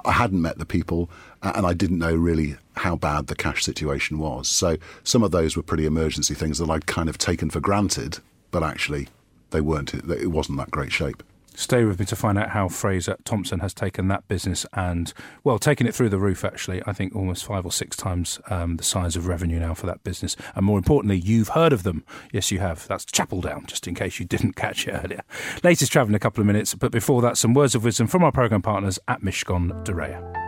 I 0.05 0.13
hadn't 0.13 0.41
met 0.41 0.57
the 0.57 0.65
people, 0.65 1.09
uh, 1.41 1.53
and 1.55 1.65
I 1.65 1.73
didn't 1.73 1.99
know 1.99 2.15
really 2.15 2.57
how 2.77 2.95
bad 2.95 3.27
the 3.27 3.35
cash 3.35 3.63
situation 3.63 4.19
was. 4.19 4.47
So 4.47 4.77
some 5.03 5.23
of 5.23 5.31
those 5.31 5.55
were 5.55 5.63
pretty 5.63 5.85
emergency 5.85 6.33
things 6.33 6.59
that 6.59 6.69
I'd 6.69 6.85
kind 6.85 7.09
of 7.09 7.17
taken 7.17 7.49
for 7.49 7.59
granted, 7.59 8.19
but 8.51 8.63
actually 8.63 9.09
they 9.51 9.61
weren't. 9.61 9.93
It, 9.93 10.09
it 10.09 10.27
wasn't 10.27 10.57
that 10.57 10.71
great 10.71 10.91
shape. 10.91 11.23
Stay 11.59 11.83
with 11.83 11.99
me 11.99 12.05
to 12.05 12.15
find 12.15 12.37
out 12.37 12.51
how 12.51 12.69
Fraser 12.69 13.17
Thompson 13.25 13.59
has 13.59 13.73
taken 13.73 14.07
that 14.07 14.25
business 14.29 14.65
and, 14.71 15.11
well, 15.43 15.59
taken 15.59 15.85
it 15.85 15.93
through 15.93 16.07
the 16.07 16.17
roof, 16.17 16.45
actually. 16.45 16.81
I 16.87 16.93
think 16.93 17.13
almost 17.13 17.43
five 17.43 17.65
or 17.65 17.71
six 17.73 17.97
times 17.97 18.39
um, 18.49 18.77
the 18.77 18.83
size 18.83 19.17
of 19.17 19.27
revenue 19.27 19.59
now 19.59 19.73
for 19.73 19.85
that 19.85 20.01
business. 20.05 20.37
And 20.55 20.65
more 20.65 20.77
importantly, 20.77 21.17
you've 21.17 21.49
heard 21.49 21.73
of 21.73 21.83
them. 21.83 22.05
Yes, 22.31 22.49
you 22.49 22.59
have. 22.59 22.87
That's 22.87 23.03
Chapel 23.03 23.41
Down, 23.41 23.65
just 23.65 23.89
in 23.89 23.93
case 23.93 24.21
you 24.21 24.25
didn't 24.25 24.53
catch 24.53 24.87
it 24.87 24.91
earlier. 25.03 25.21
Latest 25.61 25.91
travel 25.91 26.11
in 26.11 26.15
a 26.15 26.19
couple 26.19 26.39
of 26.39 26.47
minutes. 26.47 26.75
But 26.75 26.93
before 26.93 27.21
that, 27.23 27.37
some 27.37 27.53
words 27.53 27.75
of 27.75 27.83
wisdom 27.83 28.07
from 28.07 28.23
our 28.23 28.31
programme 28.31 28.61
partners 28.61 28.97
at 29.09 29.21
Mishcon 29.21 29.83
de 29.83 29.91
Reya. 29.91 30.39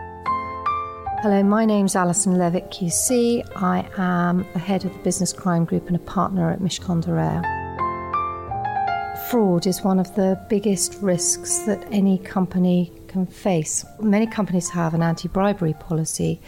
Hello, 1.20 1.42
my 1.42 1.66
name's 1.66 1.94
Alison 1.94 2.38
Levitt 2.38 2.70
QC. 2.70 3.46
I 3.54 3.86
am 3.98 4.46
the 4.54 4.58
head 4.58 4.86
of 4.86 4.92
the 4.94 4.98
business 5.00 5.34
crime 5.34 5.66
group 5.66 5.88
and 5.88 5.96
a 5.96 6.00
partner 6.00 6.50
at 6.50 6.60
Mishcon 6.60 7.02
de 7.02 7.10
Reya. 7.10 7.81
Fraud 9.28 9.66
is 9.66 9.82
one 9.82 9.98
of 9.98 10.14
the 10.14 10.38
biggest 10.48 10.98
risks 11.00 11.60
that 11.60 11.86
any 11.90 12.18
company 12.18 12.92
can 13.08 13.26
face. 13.26 13.84
Many 14.00 14.26
companies 14.26 14.70
have 14.70 14.94
an 14.94 15.02
anti 15.02 15.28
bribery 15.28 15.74
policy, 15.74 16.40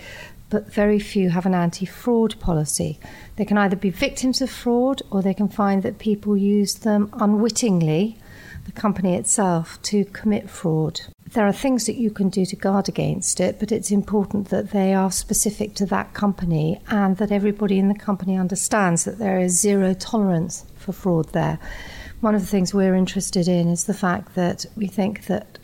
but 0.50 0.72
very 0.72 0.98
few 0.98 1.30
have 1.30 1.46
an 1.46 1.54
anti 1.54 1.86
fraud 1.86 2.38
policy. 2.40 2.98
They 3.36 3.44
can 3.44 3.58
either 3.58 3.76
be 3.76 3.90
victims 3.90 4.42
of 4.42 4.50
fraud 4.50 5.02
or 5.10 5.22
they 5.22 5.34
can 5.34 5.48
find 5.48 5.82
that 5.82 5.98
people 5.98 6.36
use 6.36 6.74
them 6.74 7.10
unwittingly, 7.14 8.18
the 8.66 8.72
company 8.72 9.14
itself, 9.14 9.80
to 9.82 10.04
commit 10.06 10.50
fraud. 10.50 11.00
There 11.32 11.46
are 11.46 11.52
things 11.52 11.86
that 11.86 11.96
you 11.96 12.10
can 12.10 12.28
do 12.28 12.44
to 12.44 12.56
guard 12.56 12.88
against 12.88 13.40
it, 13.40 13.58
but 13.58 13.72
it's 13.72 13.90
important 13.90 14.50
that 14.50 14.70
they 14.70 14.94
are 14.94 15.10
specific 15.10 15.74
to 15.76 15.86
that 15.86 16.12
company 16.12 16.80
and 16.88 17.16
that 17.16 17.32
everybody 17.32 17.78
in 17.78 17.88
the 17.88 17.98
company 17.98 18.36
understands 18.36 19.04
that 19.04 19.18
there 19.18 19.38
is 19.38 19.58
zero 19.58 19.94
tolerance 19.94 20.64
for 20.76 20.92
fraud 20.92 21.30
there. 21.30 21.58
One 22.24 22.34
of 22.34 22.40
the 22.40 22.46
things 22.46 22.72
we're 22.72 22.94
interested 22.94 23.48
in 23.48 23.68
is 23.68 23.84
the 23.84 23.92
fact 23.92 24.34
that 24.34 24.64
we 24.78 24.86
think 24.86 25.26
that 25.26 25.58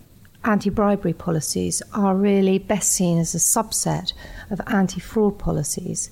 anti 0.45 0.69
bribery 0.69 1.15
policies 1.15 1.83
are 1.95 2.15
really 2.15 2.59
best 2.59 2.93
seen 2.93 3.17
as 3.19 3.35
a 3.35 3.39
subset 3.39 4.13
of 4.51 4.61
anti 4.67 5.01
fraud 5.01 5.39
policies, 5.39 6.11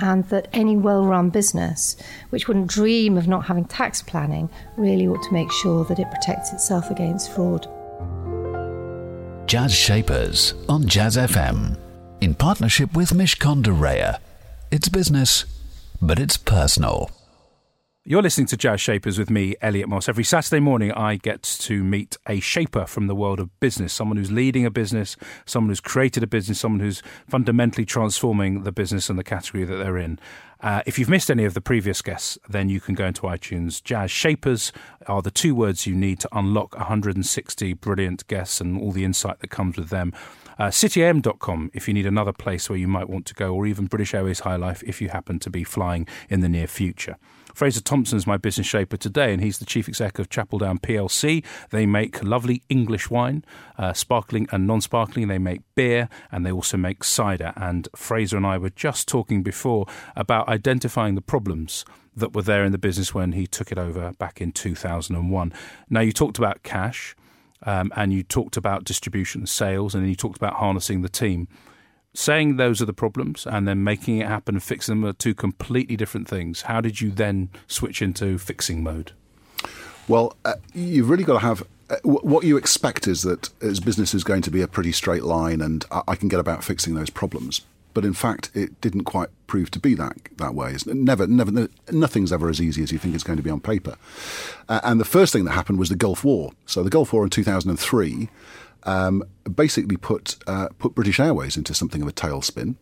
and 0.00 0.22
that 0.28 0.46
any 0.52 0.76
well 0.76 1.04
run 1.04 1.30
business, 1.30 1.96
which 2.30 2.46
wouldn't 2.46 2.68
dream 2.68 3.18
of 3.18 3.26
not 3.26 3.46
having 3.46 3.64
tax 3.64 4.00
planning, 4.00 4.48
really 4.76 5.08
ought 5.08 5.24
to 5.24 5.32
make 5.32 5.50
sure 5.50 5.84
that 5.86 5.98
it 5.98 6.08
protects 6.12 6.52
itself 6.52 6.92
against 6.92 7.32
fraud. 7.32 7.66
Jazz 9.48 9.74
Shapers 9.74 10.54
on 10.68 10.86
Jazz 10.86 11.16
FM 11.16 11.76
in 12.20 12.34
partnership 12.34 12.94
with 12.94 13.10
Mishcon 13.10 13.64
de 13.64 13.72
Reya. 13.72 14.20
It's 14.70 14.88
business, 14.88 15.44
but 16.00 16.20
it's 16.20 16.36
personal. 16.36 17.10
You're 18.10 18.22
listening 18.22 18.46
to 18.46 18.56
Jazz 18.56 18.80
Shapers 18.80 19.18
with 19.18 19.28
me, 19.28 19.54
Elliot 19.60 19.86
Moss. 19.86 20.08
Every 20.08 20.24
Saturday 20.24 20.60
morning, 20.60 20.92
I 20.92 21.16
get 21.16 21.42
to 21.42 21.84
meet 21.84 22.16
a 22.26 22.40
shaper 22.40 22.86
from 22.86 23.06
the 23.06 23.14
world 23.14 23.38
of 23.38 23.60
business, 23.60 23.92
someone 23.92 24.16
who's 24.16 24.32
leading 24.32 24.64
a 24.64 24.70
business, 24.70 25.14
someone 25.44 25.68
who's 25.68 25.82
created 25.82 26.22
a 26.22 26.26
business, 26.26 26.58
someone 26.58 26.80
who's 26.80 27.02
fundamentally 27.28 27.84
transforming 27.84 28.62
the 28.62 28.72
business 28.72 29.10
and 29.10 29.18
the 29.18 29.22
category 29.22 29.66
that 29.66 29.76
they're 29.76 29.98
in. 29.98 30.18
Uh, 30.62 30.80
if 30.86 30.98
you've 30.98 31.10
missed 31.10 31.30
any 31.30 31.44
of 31.44 31.52
the 31.52 31.60
previous 31.60 32.00
guests, 32.00 32.38
then 32.48 32.70
you 32.70 32.80
can 32.80 32.94
go 32.94 33.04
into 33.04 33.24
iTunes. 33.24 33.84
Jazz 33.84 34.10
Shapers 34.10 34.72
are 35.06 35.20
the 35.20 35.30
two 35.30 35.54
words 35.54 35.86
you 35.86 35.94
need 35.94 36.18
to 36.20 36.30
unlock 36.32 36.74
160 36.78 37.74
brilliant 37.74 38.26
guests 38.26 38.58
and 38.58 38.80
all 38.80 38.90
the 38.90 39.04
insight 39.04 39.40
that 39.40 39.50
comes 39.50 39.76
with 39.76 39.90
them. 39.90 40.14
Uh, 40.58 40.68
cityam.com 40.68 41.70
if 41.74 41.86
you 41.86 41.92
need 41.92 42.06
another 42.06 42.32
place 42.32 42.70
where 42.70 42.78
you 42.78 42.88
might 42.88 43.10
want 43.10 43.26
to 43.26 43.34
go, 43.34 43.54
or 43.54 43.66
even 43.66 43.84
British 43.84 44.14
Airways 44.14 44.40
High 44.40 44.56
Life 44.56 44.82
if 44.86 45.02
you 45.02 45.10
happen 45.10 45.38
to 45.40 45.50
be 45.50 45.62
flying 45.62 46.08
in 46.30 46.40
the 46.40 46.48
near 46.48 46.66
future. 46.66 47.18
Fraser 47.58 47.80
Thompson 47.80 48.16
is 48.16 48.24
my 48.24 48.36
business 48.36 48.68
shaper 48.68 48.96
today, 48.96 49.32
and 49.32 49.42
he's 49.42 49.58
the 49.58 49.64
chief 49.64 49.88
exec 49.88 50.20
of 50.20 50.30
Chapel 50.30 50.60
Down 50.60 50.78
PLC. 50.78 51.44
They 51.70 51.86
make 51.86 52.22
lovely 52.22 52.62
English 52.68 53.10
wine, 53.10 53.44
uh, 53.76 53.92
sparkling 53.94 54.46
and 54.52 54.64
non 54.64 54.80
sparkling. 54.80 55.26
They 55.26 55.38
make 55.38 55.62
beer, 55.74 56.08
and 56.30 56.46
they 56.46 56.52
also 56.52 56.76
make 56.76 57.02
cider. 57.02 57.52
And 57.56 57.88
Fraser 57.96 58.36
and 58.36 58.46
I 58.46 58.58
were 58.58 58.70
just 58.70 59.08
talking 59.08 59.42
before 59.42 59.86
about 60.14 60.48
identifying 60.48 61.16
the 61.16 61.20
problems 61.20 61.84
that 62.14 62.32
were 62.32 62.42
there 62.42 62.64
in 62.64 62.70
the 62.70 62.78
business 62.78 63.12
when 63.12 63.32
he 63.32 63.48
took 63.48 63.72
it 63.72 63.78
over 63.78 64.12
back 64.12 64.40
in 64.40 64.52
2001. 64.52 65.52
Now, 65.90 66.00
you 66.00 66.12
talked 66.12 66.38
about 66.38 66.62
cash. 66.62 67.16
Um, 67.64 67.92
and 67.96 68.12
you 68.12 68.22
talked 68.22 68.56
about 68.56 68.84
distribution, 68.84 69.40
and 69.40 69.48
sales, 69.48 69.92
and 69.92 70.04
then 70.04 70.08
you 70.08 70.14
talked 70.14 70.36
about 70.36 70.54
harnessing 70.54 71.02
the 71.02 71.08
team 71.08 71.48
saying 72.14 72.56
those 72.56 72.80
are 72.82 72.86
the 72.86 72.92
problems 72.92 73.46
and 73.46 73.68
then 73.68 73.84
making 73.84 74.18
it 74.18 74.26
happen 74.26 74.56
and 74.56 74.62
fixing 74.62 75.00
them 75.00 75.08
are 75.08 75.12
two 75.12 75.34
completely 75.34 75.96
different 75.96 76.28
things. 76.28 76.62
How 76.62 76.80
did 76.80 77.00
you 77.00 77.10
then 77.10 77.50
switch 77.66 78.02
into 78.02 78.38
fixing 78.38 78.82
mode? 78.82 79.12
Well, 80.08 80.36
uh, 80.44 80.54
you've 80.74 81.10
really 81.10 81.24
got 81.24 81.34
to 81.34 81.46
have. 81.46 81.62
Uh, 81.90 81.96
what 82.02 82.44
you 82.44 82.56
expect 82.56 83.06
is 83.06 83.22
that 83.22 83.50
as 83.62 83.80
business 83.80 84.14
is 84.14 84.24
going 84.24 84.42
to 84.42 84.50
be 84.50 84.60
a 84.62 84.68
pretty 84.68 84.92
straight 84.92 85.24
line, 85.24 85.60
and 85.60 85.84
I, 85.90 86.16
can 86.16 86.28
get 86.28 86.40
about 86.40 86.64
fixing 86.64 86.94
those 86.94 87.10
problems. 87.10 87.62
But 87.94 88.04
in 88.04 88.12
fact, 88.12 88.50
it 88.54 88.80
didn't 88.80 89.04
quite 89.04 89.28
prove 89.46 89.70
to 89.72 89.78
be 89.78 89.94
that 89.94 90.16
that 90.36 90.54
way. 90.54 90.72
It's 90.72 90.86
never, 90.86 91.26
never, 91.26 91.68
nothing's 91.90 92.32
ever 92.32 92.48
as 92.48 92.60
easy 92.60 92.82
as 92.82 92.92
you 92.92 92.98
think 92.98 93.14
it's 93.14 93.24
going 93.24 93.38
to 93.38 93.42
be 93.42 93.50
on 93.50 93.60
paper. 93.60 93.96
Uh, 94.68 94.80
and 94.82 95.00
the 95.00 95.06
first 95.06 95.32
thing 95.32 95.44
that 95.44 95.52
happened 95.52 95.78
was 95.78 95.88
the 95.88 95.96
Gulf 95.96 96.24
War. 96.24 96.52
So 96.66 96.82
the 96.82 96.90
Gulf 96.90 97.12
War 97.12 97.24
in 97.24 97.30
2003 97.30 98.28
um, 98.84 99.22
basically 99.54 99.96
put 99.96 100.36
uh, 100.46 100.68
put 100.78 100.94
British 100.94 101.20
Airways 101.20 101.56
into 101.56 101.74
something 101.74 102.02
of 102.02 102.08
a 102.08 102.12
tailspin, 102.12 102.76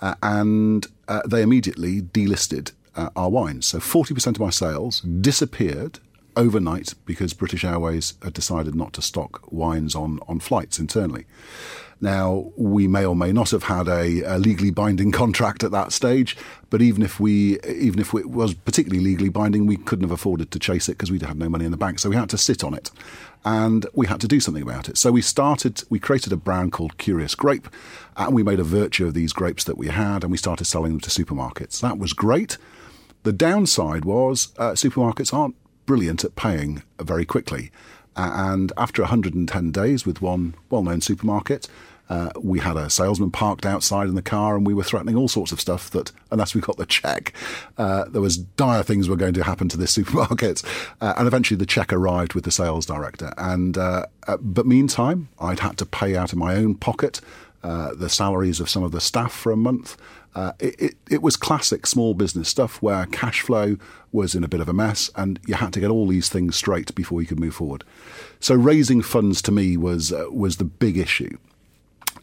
uh, 0.00 0.14
and 0.22 0.86
uh, 1.08 1.22
they 1.26 1.42
immediately 1.42 2.02
delisted 2.02 2.72
uh, 2.94 3.10
our 3.16 3.30
wines. 3.30 3.66
So 3.66 3.80
forty 3.80 4.14
percent 4.14 4.36
of 4.36 4.40
my 4.40 4.50
sales 4.50 5.00
disappeared 5.00 5.98
overnight 6.36 6.94
because 7.04 7.32
British 7.32 7.64
Airways 7.64 8.14
had 8.22 8.34
decided 8.34 8.74
not 8.74 8.92
to 8.94 9.02
stock 9.02 9.50
wines 9.50 9.94
on 9.94 10.20
on 10.28 10.40
flights 10.40 10.78
internally. 10.78 11.26
Now, 12.00 12.52
we 12.56 12.86
may 12.86 13.06
or 13.06 13.16
may 13.16 13.32
not 13.32 13.50
have 13.52 13.64
had 13.64 13.88
a, 13.88 14.20
a, 14.22 14.38
legally 14.38 14.70
binding 14.70 15.12
contract 15.12 15.64
at 15.64 15.70
that 15.70 15.92
stage, 15.92 16.36
but 16.68 16.82
even 16.82 17.02
if 17.02 17.18
we, 17.18 17.58
even 17.60 18.00
if 18.00 18.12
it 18.12 18.28
was 18.28 18.52
particularly 18.52 19.02
legally 19.02 19.30
binding, 19.30 19.66
we 19.66 19.78
couldn't 19.78 20.04
have 20.04 20.12
afforded 20.12 20.50
to 20.50 20.58
chase 20.58 20.90
it 20.90 20.92
because 20.92 21.10
we'd 21.10 21.22
had 21.22 21.38
no 21.38 21.48
money 21.48 21.64
in 21.64 21.70
the 21.70 21.76
bank. 21.78 21.98
So 21.98 22.10
we 22.10 22.16
had 22.16 22.28
to 22.30 22.38
sit 22.38 22.62
on 22.62 22.74
it, 22.74 22.90
and 23.46 23.86
we 23.94 24.06
had 24.06 24.20
to 24.20 24.28
do 24.28 24.40
something 24.40 24.62
about 24.62 24.90
it. 24.90 24.98
So 24.98 25.10
we 25.10 25.22
started, 25.22 25.84
we 25.88 25.98
created 25.98 26.34
a 26.34 26.36
brand 26.36 26.72
called 26.72 26.98
Curious 26.98 27.34
Grape, 27.34 27.68
and 28.16 28.34
we 28.34 28.42
made 28.42 28.60
a 28.60 28.64
virtue 28.64 29.06
of 29.06 29.14
these 29.14 29.32
grapes 29.32 29.64
that 29.64 29.78
we 29.78 29.88
had, 29.88 30.22
and 30.22 30.30
we 30.30 30.36
started 30.36 30.66
selling 30.66 30.92
them 30.92 31.00
to 31.00 31.10
supermarkets. 31.10 31.80
That 31.80 31.98
was 31.98 32.12
great. 32.12 32.58
The 33.22 33.32
downside 33.32 34.04
was 34.04 34.52
uh, 34.58 34.72
supermarkets 34.72 35.32
aren't 35.32 35.56
brilliant 35.86 36.24
at 36.24 36.36
paying 36.36 36.82
very 37.00 37.24
quickly. 37.24 37.70
And 38.16 38.72
after 38.76 39.02
110 39.02 39.70
days 39.70 40.06
with 40.06 40.22
one 40.22 40.54
well 40.70 40.82
known 40.82 41.00
supermarket, 41.00 41.68
uh, 42.08 42.30
we 42.40 42.60
had 42.60 42.76
a 42.76 42.88
salesman 42.88 43.30
parked 43.30 43.66
outside 43.66 44.08
in 44.08 44.14
the 44.14 44.22
car 44.22 44.56
and 44.56 44.66
we 44.66 44.74
were 44.74 44.84
threatening 44.84 45.16
all 45.16 45.28
sorts 45.28 45.52
of 45.52 45.60
stuff 45.60 45.90
that, 45.90 46.12
unless 46.30 46.54
we 46.54 46.60
got 46.60 46.76
the 46.76 46.86
check, 46.86 47.32
uh, 47.78 48.04
there 48.04 48.20
was 48.20 48.36
dire 48.36 48.82
things 48.82 49.08
were 49.08 49.16
going 49.16 49.34
to 49.34 49.42
happen 49.42 49.68
to 49.68 49.76
this 49.76 49.90
supermarket. 49.94 50.62
Uh, 51.00 51.14
and 51.16 51.26
eventually 51.26 51.58
the 51.58 51.66
check 51.66 51.92
arrived 51.92 52.34
with 52.34 52.44
the 52.44 52.50
sales 52.50 52.86
director. 52.86 53.32
And, 53.36 53.76
uh, 53.76 54.06
uh, 54.28 54.36
but 54.40 54.66
meantime, 54.66 55.28
I'd 55.40 55.60
had 55.60 55.78
to 55.78 55.86
pay 55.86 56.16
out 56.16 56.32
of 56.32 56.38
my 56.38 56.54
own 56.54 56.76
pocket 56.76 57.20
uh, 57.62 57.94
the 57.94 58.08
salaries 58.08 58.60
of 58.60 58.70
some 58.70 58.84
of 58.84 58.92
the 58.92 59.00
staff 59.00 59.32
for 59.32 59.50
a 59.50 59.56
month. 59.56 59.96
Uh, 60.36 60.52
it, 60.58 60.78
it, 60.78 60.94
it, 61.10 61.22
was 61.22 61.34
classic 61.34 61.86
small 61.86 62.12
business 62.12 62.46
stuff 62.46 62.82
where 62.82 63.06
cash 63.06 63.40
flow 63.40 63.78
was 64.12 64.34
in 64.34 64.44
a 64.44 64.48
bit 64.48 64.60
of 64.60 64.68
a 64.68 64.72
mess 64.74 65.08
and 65.16 65.40
you 65.46 65.54
had 65.54 65.72
to 65.72 65.80
get 65.80 65.88
all 65.88 66.06
these 66.06 66.28
things 66.28 66.54
straight 66.54 66.94
before 66.94 67.22
you 67.22 67.26
could 67.26 67.40
move 67.40 67.54
forward. 67.54 67.82
So 68.38 68.54
raising 68.54 69.00
funds 69.00 69.40
to 69.42 69.50
me 69.50 69.78
was 69.78 70.12
uh, 70.12 70.26
was 70.30 70.58
the 70.58 70.64
big 70.64 70.98
issue. 70.98 71.38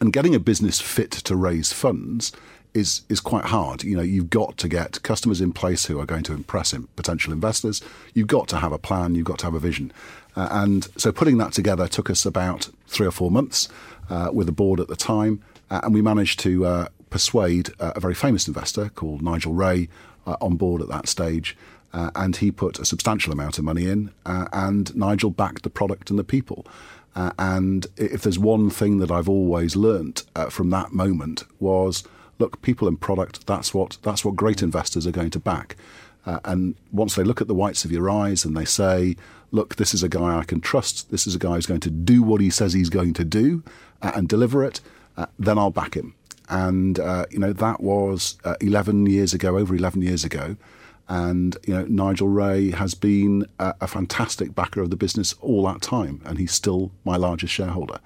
And 0.00 0.12
getting 0.12 0.32
a 0.32 0.38
business 0.38 0.80
fit 0.80 1.10
to 1.10 1.34
raise 1.34 1.72
funds 1.72 2.30
is 2.72 3.02
is 3.08 3.18
quite 3.18 3.46
hard. 3.46 3.82
You 3.82 3.96
know, 3.96 4.02
you've 4.02 4.30
got 4.30 4.58
to 4.58 4.68
get 4.68 5.02
customers 5.02 5.40
in 5.40 5.52
place 5.52 5.86
who 5.86 5.98
are 5.98 6.06
going 6.06 6.22
to 6.24 6.34
impress 6.34 6.72
potential 6.94 7.32
investors. 7.32 7.82
You've 8.14 8.28
got 8.28 8.46
to 8.48 8.58
have 8.58 8.70
a 8.70 8.78
plan. 8.78 9.16
You've 9.16 9.26
got 9.26 9.40
to 9.40 9.46
have 9.46 9.54
a 9.54 9.60
vision. 9.60 9.92
Uh, 10.36 10.48
and 10.52 10.88
so 10.96 11.10
putting 11.10 11.38
that 11.38 11.52
together 11.52 11.88
took 11.88 12.08
us 12.10 12.24
about 12.24 12.68
three 12.86 13.08
or 13.08 13.12
four 13.12 13.32
months 13.32 13.68
uh, 14.08 14.30
with 14.32 14.46
the 14.46 14.52
board 14.52 14.78
at 14.78 14.86
the 14.86 14.96
time, 14.96 15.42
uh, 15.68 15.80
and 15.82 15.92
we 15.92 16.00
managed 16.00 16.38
to 16.40 16.64
uh, 16.64 16.86
persuade 17.14 17.70
uh, 17.78 17.92
a 17.94 18.00
very 18.00 18.12
famous 18.12 18.48
investor 18.48 18.88
called 18.88 19.22
Nigel 19.22 19.52
Wray 19.52 19.88
uh, 20.26 20.34
on 20.40 20.56
board 20.56 20.82
at 20.82 20.88
that 20.88 21.06
stage. 21.06 21.56
Uh, 21.92 22.10
and 22.16 22.34
he 22.34 22.50
put 22.50 22.80
a 22.80 22.84
substantial 22.84 23.32
amount 23.32 23.56
of 23.56 23.62
money 23.62 23.86
in, 23.86 24.10
uh, 24.26 24.48
and 24.52 24.92
Nigel 24.96 25.30
backed 25.30 25.62
the 25.62 25.70
product 25.70 26.10
and 26.10 26.18
the 26.18 26.24
people. 26.24 26.66
Uh, 27.14 27.30
and 27.38 27.86
if 27.96 28.22
there's 28.22 28.36
one 28.36 28.68
thing 28.68 28.98
that 28.98 29.12
I've 29.12 29.28
always 29.28 29.76
learnt 29.76 30.24
from 30.50 30.70
that 30.70 30.92
moment 30.92 31.44
was, 31.60 32.02
look, 32.40 32.60
people 32.62 32.88
and 32.88 33.00
product. 33.00 33.46
That's 33.46 33.72
what 33.72 33.98
that's 34.02 34.24
what 34.24 34.34
great 34.34 34.60
investors 34.60 35.06
are 35.06 35.12
going 35.12 35.30
to 35.30 35.38
back. 35.38 35.76
and 36.26 36.74
once 36.90 37.14
they 37.14 37.22
look 37.22 37.40
at 37.40 37.46
the 37.46 37.54
whites 37.54 37.84
of 37.84 37.92
your 37.92 38.10
eyes 38.10 38.44
and 38.44 38.56
they 38.56 38.64
say, 38.64 39.14
look, 39.52 39.76
this 39.76 39.94
is 39.94 40.02
a 40.02 40.08
guy 40.08 40.36
I 40.40 40.42
can 40.42 40.60
trust. 40.60 41.12
This 41.12 41.28
is 41.28 41.36
a 41.36 41.38
guy 41.38 41.54
who's 41.54 41.66
going 41.66 41.86
to 41.88 41.90
do 41.90 42.24
what 42.24 42.40
he 42.40 42.50
says 42.50 42.72
he's 42.72 42.90
going 42.90 43.14
to 43.14 43.24
do 43.24 43.62
and 44.02 44.28
deliver 44.28 44.64
it. 44.64 44.80
then 45.38 45.58
I'll 45.58 45.70
back 45.70 45.94
him 45.94 46.14
and 46.48 46.98
uh, 46.98 47.26
you 47.30 47.38
know 47.38 47.52
that 47.52 47.80
was 47.80 48.36
uh, 48.44 48.56
11 48.60 49.06
years 49.06 49.32
ago, 49.34 49.56
over 49.56 49.74
11 49.74 50.02
years 50.02 50.24
ago, 50.24 50.56
And 51.08 51.56
you 51.66 51.74
know, 51.74 51.84
Nigel 51.84 52.28
Wray 52.28 52.70
has 52.70 52.94
been 52.94 53.46
a, 53.58 53.74
a 53.82 53.86
fantastic 53.86 54.54
backer 54.54 54.80
of 54.80 54.90
the 54.90 54.96
business 54.96 55.34
all 55.40 55.64
that 55.66 55.82
time, 55.82 56.20
and 56.24 56.38
he's 56.38 56.52
still 56.52 56.92
my 57.04 57.16
largest 57.16 57.52
shareholder. 57.52 57.98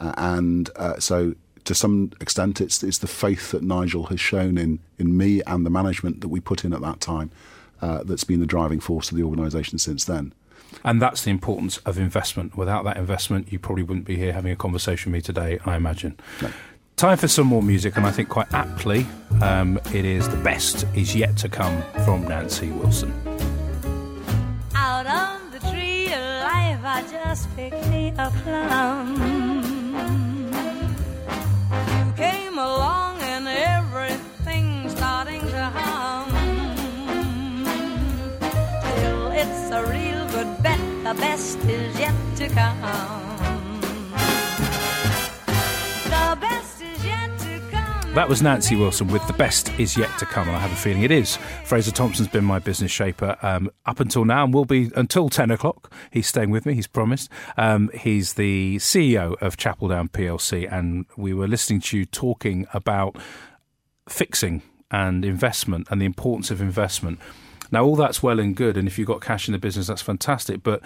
Uh, 0.00 0.12
and 0.16 0.70
uh, 0.76 0.98
so, 0.98 1.34
to 1.64 1.74
some 1.74 2.12
extent, 2.20 2.60
it's 2.60 2.82
it's 2.82 2.98
the 2.98 3.06
faith 3.06 3.52
that 3.52 3.62
Nigel 3.62 4.04
has 4.04 4.20
shown 4.20 4.58
in 4.58 4.80
in 4.98 5.16
me 5.16 5.40
and 5.46 5.64
the 5.64 5.70
management 5.70 6.20
that 6.20 6.28
we 6.28 6.40
put 6.40 6.64
in 6.64 6.72
at 6.72 6.80
that 6.80 7.00
time 7.00 7.30
uh, 7.80 8.02
that's 8.02 8.24
been 8.24 8.40
the 8.40 8.46
driving 8.46 8.80
force 8.80 9.10
of 9.10 9.16
the 9.16 9.22
organisation 9.22 9.78
since 9.78 10.04
then. 10.04 10.32
And 10.84 11.00
that's 11.00 11.22
the 11.22 11.30
importance 11.30 11.76
of 11.78 11.98
investment. 11.98 12.56
Without 12.56 12.84
that 12.84 12.96
investment, 12.96 13.52
you 13.52 13.58
probably 13.58 13.82
wouldn't 13.84 14.06
be 14.06 14.16
here 14.16 14.32
having 14.32 14.50
a 14.50 14.56
conversation 14.56 15.12
with 15.12 15.18
me 15.18 15.22
today, 15.22 15.60
I 15.64 15.76
imagine. 15.76 16.18
No. 16.40 16.50
Time 17.02 17.18
for 17.18 17.26
some 17.26 17.48
more 17.48 17.64
music, 17.64 17.96
and 17.96 18.06
I 18.06 18.12
think 18.12 18.28
quite 18.28 18.46
aptly, 18.54 19.08
um, 19.40 19.76
it 19.92 20.04
is 20.04 20.28
The 20.28 20.36
Best 20.36 20.86
Is 20.94 21.16
Yet 21.16 21.36
to 21.38 21.48
Come 21.48 21.82
from 22.04 22.22
Nancy 22.28 22.70
Wilson. 22.70 23.12
Out 24.76 25.08
on 25.08 25.50
the 25.50 25.58
tree 25.58 26.06
of 26.06 26.20
life, 26.44 26.78
I 26.84 27.04
just 27.10 27.56
picked 27.56 27.88
me 27.88 28.14
a 28.16 28.30
plum. 28.44 29.16
You 32.06 32.12
came 32.12 32.56
along 32.56 33.20
and 33.22 33.48
everything's 33.48 34.92
starting 34.92 35.40
to 35.40 35.64
hum. 35.74 36.30
Still, 38.94 39.32
it's 39.32 39.70
a 39.72 39.82
real 39.90 40.24
good 40.30 40.62
bet. 40.62 40.78
The 41.02 41.20
best 41.20 41.58
is 41.64 41.98
yet 41.98 42.14
to 42.36 42.48
come. 42.50 43.31
That 48.14 48.28
was 48.28 48.42
Nancy 48.42 48.76
Wilson 48.76 49.08
with 49.08 49.26
The 49.26 49.32
Best 49.32 49.70
Is 49.78 49.96
Yet 49.96 50.18
to 50.18 50.26
Come, 50.26 50.46
and 50.46 50.54
I 50.54 50.60
have 50.60 50.70
a 50.70 50.76
feeling 50.76 51.02
it 51.02 51.10
is. 51.10 51.38
Fraser 51.64 51.90
Thompson's 51.90 52.28
been 52.28 52.44
my 52.44 52.58
business 52.58 52.90
shaper 52.90 53.38
um, 53.40 53.70
up 53.86 54.00
until 54.00 54.26
now 54.26 54.44
and 54.44 54.52
will 54.52 54.66
be 54.66 54.90
until 54.94 55.30
10 55.30 55.50
o'clock. 55.50 55.90
He's 56.10 56.26
staying 56.26 56.50
with 56.50 56.66
me, 56.66 56.74
he's 56.74 56.86
promised. 56.86 57.30
Um, 57.56 57.90
he's 57.94 58.34
the 58.34 58.76
CEO 58.76 59.40
of 59.40 59.56
Chapel 59.56 59.88
Down 59.88 60.08
PLC, 60.10 60.70
and 60.70 61.06
we 61.16 61.32
were 61.32 61.48
listening 61.48 61.80
to 61.80 61.96
you 61.96 62.04
talking 62.04 62.66
about 62.74 63.16
fixing 64.10 64.60
and 64.90 65.24
investment 65.24 65.88
and 65.90 65.98
the 65.98 66.04
importance 66.04 66.50
of 66.50 66.60
investment. 66.60 67.18
Now, 67.70 67.82
all 67.82 67.96
that's 67.96 68.22
well 68.22 68.38
and 68.38 68.54
good, 68.54 68.76
and 68.76 68.86
if 68.86 68.98
you've 68.98 69.08
got 69.08 69.22
cash 69.22 69.48
in 69.48 69.52
the 69.52 69.58
business, 69.58 69.86
that's 69.86 70.02
fantastic, 70.02 70.62
but 70.62 70.82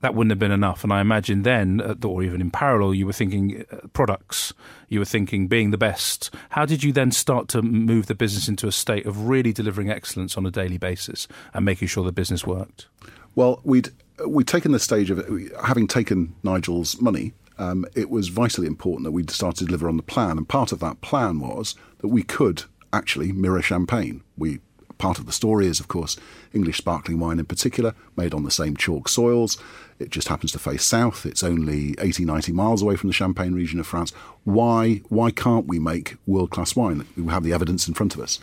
that 0.00 0.14
wouldn't 0.14 0.30
have 0.30 0.38
been 0.38 0.52
enough. 0.52 0.84
And 0.84 0.92
I 0.92 1.00
imagine 1.00 1.42
then, 1.42 1.80
uh, 1.80 1.94
or 2.06 2.22
even 2.22 2.40
in 2.40 2.50
parallel, 2.50 2.94
you 2.94 3.06
were 3.06 3.12
thinking 3.12 3.64
uh, 3.70 3.86
products, 3.92 4.52
you 4.88 4.98
were 4.98 5.04
thinking 5.04 5.48
being 5.48 5.70
the 5.70 5.78
best. 5.78 6.34
How 6.50 6.66
did 6.66 6.82
you 6.82 6.92
then 6.92 7.10
start 7.10 7.48
to 7.48 7.62
move 7.62 8.06
the 8.06 8.14
business 8.14 8.48
into 8.48 8.66
a 8.66 8.72
state 8.72 9.06
of 9.06 9.28
really 9.28 9.52
delivering 9.52 9.90
excellence 9.90 10.36
on 10.36 10.46
a 10.46 10.50
daily 10.50 10.78
basis 10.78 11.28
and 11.52 11.64
making 11.64 11.88
sure 11.88 12.04
the 12.04 12.12
business 12.12 12.46
worked? 12.46 12.86
Well, 13.34 13.60
we'd 13.64 13.90
we'd 14.26 14.46
taken 14.46 14.72
the 14.72 14.78
stage 14.78 15.10
of 15.10 15.26
having 15.64 15.86
taken 15.88 16.34
Nigel's 16.42 17.00
money. 17.00 17.32
Um, 17.58 17.84
it 17.94 18.10
was 18.10 18.28
vitally 18.28 18.66
important 18.66 19.04
that 19.04 19.12
we'd 19.12 19.30
start 19.30 19.56
to 19.56 19.64
deliver 19.64 19.88
on 19.88 19.96
the 19.96 20.02
plan, 20.02 20.38
and 20.38 20.48
part 20.48 20.72
of 20.72 20.80
that 20.80 21.00
plan 21.00 21.40
was 21.40 21.74
that 21.98 22.08
we 22.08 22.22
could 22.22 22.64
actually 22.92 23.32
mirror 23.32 23.62
champagne. 23.62 24.22
We 24.36 24.60
part 24.98 25.18
of 25.18 25.26
the 25.26 25.32
story 25.32 25.66
is, 25.66 25.80
of 25.80 25.88
course, 25.88 26.16
English 26.52 26.78
sparkling 26.78 27.18
wine 27.18 27.38
in 27.38 27.44
particular, 27.44 27.94
made 28.16 28.34
on 28.34 28.44
the 28.44 28.50
same 28.50 28.76
chalk 28.76 29.08
soils. 29.08 29.58
It 29.98 30.10
just 30.10 30.28
happens 30.28 30.52
to 30.52 30.58
face 30.58 30.84
south. 30.84 31.24
It's 31.24 31.42
only 31.42 31.94
80, 31.98 32.24
90 32.24 32.52
miles 32.52 32.82
away 32.82 32.96
from 32.96 33.08
the 33.08 33.14
Champagne 33.14 33.54
region 33.54 33.78
of 33.78 33.86
France. 33.86 34.12
Why, 34.44 35.02
why 35.08 35.30
can't 35.30 35.66
we 35.66 35.78
make 35.78 36.16
world 36.26 36.50
class 36.50 36.74
wine? 36.74 37.06
We 37.16 37.26
have 37.28 37.44
the 37.44 37.52
evidence 37.52 37.86
in 37.86 37.94
front 37.94 38.14
of 38.14 38.20
us. 38.20 38.40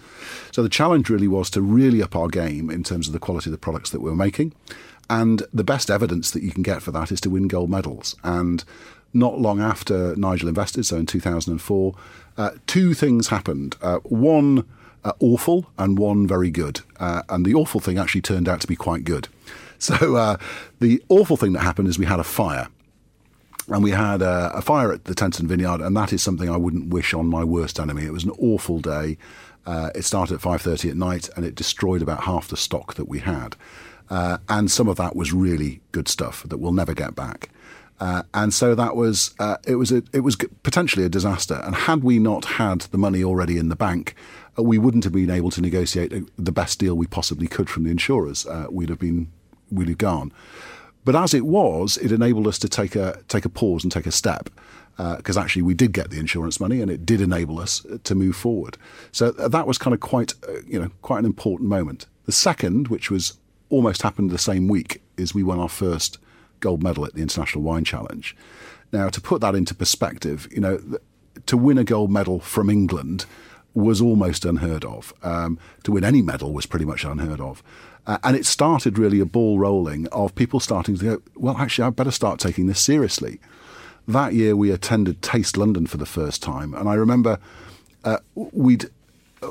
So 0.51 0.63
the 0.63 0.69
challenge 0.69 1.09
really 1.09 1.27
was 1.27 1.49
to 1.51 1.61
really 1.61 2.01
up 2.01 2.15
our 2.15 2.27
game 2.27 2.69
in 2.69 2.83
terms 2.83 3.07
of 3.07 3.13
the 3.13 3.19
quality 3.19 3.49
of 3.49 3.51
the 3.51 3.57
products 3.57 3.89
that 3.89 4.01
we 4.01 4.09
were 4.09 4.15
making. 4.15 4.53
And 5.09 5.43
the 5.53 5.65
best 5.65 5.89
evidence 5.89 6.31
that 6.31 6.41
you 6.41 6.51
can 6.51 6.63
get 6.63 6.81
for 6.81 6.91
that 6.91 7.11
is 7.11 7.19
to 7.21 7.29
win 7.29 7.49
gold 7.49 7.69
medals. 7.69 8.15
And 8.23 8.63
not 9.13 9.39
long 9.39 9.59
after 9.59 10.15
Nigel 10.15 10.47
invested, 10.47 10.85
so 10.85 10.97
in 10.97 11.05
2004, 11.05 11.95
uh, 12.37 12.51
two 12.65 12.93
things 12.93 13.27
happened. 13.27 13.75
Uh, 13.81 13.97
one, 14.03 14.65
uh, 15.03 15.13
awful 15.19 15.65
and 15.77 15.97
one 15.97 16.27
very 16.27 16.49
good. 16.49 16.81
Uh, 16.99 17.23
and 17.29 17.45
the 17.45 17.53
awful 17.53 17.79
thing 17.79 17.97
actually 17.97 18.21
turned 18.21 18.47
out 18.47 18.61
to 18.61 18.67
be 18.67 18.75
quite 18.75 19.03
good. 19.03 19.27
So 19.81 20.15
uh, 20.15 20.37
the 20.79 21.01
awful 21.09 21.37
thing 21.37 21.53
that 21.53 21.61
happened 21.61 21.87
is 21.87 21.97
we 21.97 22.05
had 22.05 22.19
a 22.19 22.23
fire. 22.23 22.67
And 23.67 23.83
we 23.83 23.89
had 23.89 24.21
a, 24.21 24.51
a 24.53 24.61
fire 24.61 24.93
at 24.93 25.05
the 25.05 25.15
Tenterden 25.15 25.47
Vineyard, 25.47 25.81
and 25.81 25.97
that 25.97 26.13
is 26.13 26.21
something 26.21 26.47
I 26.47 26.55
wouldn't 26.55 26.89
wish 26.89 27.15
on 27.15 27.25
my 27.25 27.43
worst 27.43 27.79
enemy. 27.79 28.03
It 28.05 28.13
was 28.13 28.23
an 28.23 28.29
awful 28.37 28.79
day. 28.79 29.17
Uh, 29.65 29.89
it 29.95 30.03
started 30.03 30.35
at 30.35 30.41
5.30 30.41 30.91
at 30.91 30.97
night, 30.97 31.29
and 31.35 31.43
it 31.43 31.55
destroyed 31.55 32.03
about 32.03 32.25
half 32.25 32.47
the 32.47 32.57
stock 32.57 32.93
that 32.93 33.09
we 33.09 33.21
had. 33.21 33.55
Uh, 34.11 34.37
and 34.49 34.69
some 34.69 34.87
of 34.87 34.97
that 34.97 35.15
was 35.15 35.33
really 35.33 35.81
good 35.93 36.07
stuff 36.07 36.43
that 36.43 36.57
we'll 36.57 36.73
never 36.73 36.93
get 36.93 37.15
back. 37.15 37.49
Uh, 38.01 38.23
and 38.33 38.51
so 38.51 38.73
that 38.73 38.95
was 38.95 39.35
uh, 39.39 39.57
it 39.65 39.75
was 39.75 39.91
a, 39.91 40.01
it 40.11 40.21
was 40.21 40.35
potentially 40.63 41.05
a 41.05 41.09
disaster. 41.09 41.61
And 41.63 41.75
had 41.75 42.03
we 42.03 42.17
not 42.17 42.45
had 42.45 42.81
the 42.81 42.97
money 42.97 43.23
already 43.23 43.59
in 43.59 43.69
the 43.69 43.75
bank, 43.75 44.15
uh, 44.57 44.63
we 44.63 44.79
wouldn't 44.79 45.03
have 45.03 45.13
been 45.13 45.29
able 45.29 45.51
to 45.51 45.61
negotiate 45.61 46.11
uh, 46.11 46.21
the 46.35 46.51
best 46.51 46.79
deal 46.79 46.95
we 46.95 47.05
possibly 47.05 47.47
could 47.47 47.69
from 47.69 47.83
the 47.83 47.91
insurers. 47.91 48.47
Uh, 48.47 48.65
we'd 48.71 48.89
have 48.89 48.97
been 48.97 49.31
we'd 49.71 49.87
have 49.87 49.99
gone. 49.99 50.33
But 51.05 51.15
as 51.15 51.35
it 51.35 51.45
was, 51.45 51.97
it 51.97 52.11
enabled 52.11 52.47
us 52.47 52.57
to 52.59 52.67
take 52.67 52.95
a 52.95 53.21
take 53.27 53.45
a 53.45 53.49
pause 53.49 53.83
and 53.83 53.91
take 53.91 54.07
a 54.07 54.11
step 54.11 54.49
because 54.97 55.37
uh, 55.37 55.41
actually 55.41 55.61
we 55.61 55.75
did 55.75 55.93
get 55.93 56.09
the 56.09 56.19
insurance 56.19 56.59
money 56.59 56.81
and 56.81 56.89
it 56.89 57.05
did 57.05 57.21
enable 57.21 57.59
us 57.59 57.85
to 58.03 58.15
move 58.15 58.35
forward. 58.35 58.77
So 59.11 59.31
that 59.31 59.67
was 59.67 59.77
kind 59.77 59.93
of 59.93 59.99
quite 59.99 60.33
you 60.65 60.79
know 60.79 60.89
quite 61.03 61.19
an 61.19 61.25
important 61.25 61.69
moment. 61.69 62.07
The 62.25 62.31
second, 62.31 62.87
which 62.87 63.11
was 63.11 63.37
almost 63.69 64.01
happened 64.01 64.31
the 64.31 64.39
same 64.39 64.67
week, 64.67 65.03
is 65.17 65.35
we 65.35 65.43
won 65.43 65.59
our 65.59 65.69
first 65.69 66.17
gold 66.61 66.81
medal 66.81 67.05
at 67.05 67.13
the 67.13 67.21
International 67.21 67.63
Wine 67.63 67.83
Challenge. 67.83 68.35
Now, 68.91 69.09
to 69.09 69.21
put 69.21 69.41
that 69.41 69.55
into 69.55 69.75
perspective, 69.75 70.47
you 70.51 70.61
know, 70.61 70.79
to 71.45 71.57
win 71.57 71.77
a 71.77 71.83
gold 71.83 72.11
medal 72.11 72.39
from 72.39 72.69
England 72.69 73.25
was 73.73 74.01
almost 74.01 74.45
unheard 74.45 74.83
of. 74.83 75.13
Um, 75.23 75.57
to 75.83 75.91
win 75.91 76.03
any 76.03 76.21
medal 76.21 76.53
was 76.53 76.65
pretty 76.65 76.85
much 76.85 77.05
unheard 77.05 77.39
of. 77.39 77.63
Uh, 78.05 78.17
and 78.23 78.35
it 78.35 78.45
started 78.45 78.97
really 78.97 79.19
a 79.19 79.25
ball 79.25 79.59
rolling 79.59 80.07
of 80.07 80.35
people 80.35 80.59
starting 80.59 80.97
to 80.97 81.03
go, 81.03 81.21
well, 81.35 81.57
actually, 81.57 81.85
I 81.85 81.89
better 81.91 82.11
start 82.11 82.39
taking 82.39 82.67
this 82.67 82.79
seriously. 82.79 83.39
That 84.07 84.33
year, 84.33 84.55
we 84.55 84.71
attended 84.71 85.21
Taste 85.21 85.55
London 85.55 85.85
for 85.85 85.97
the 85.97 86.05
first 86.05 86.41
time. 86.41 86.73
And 86.73 86.89
I 86.89 86.95
remember 86.95 87.37
uh, 88.03 88.17
we'd, 88.35 88.89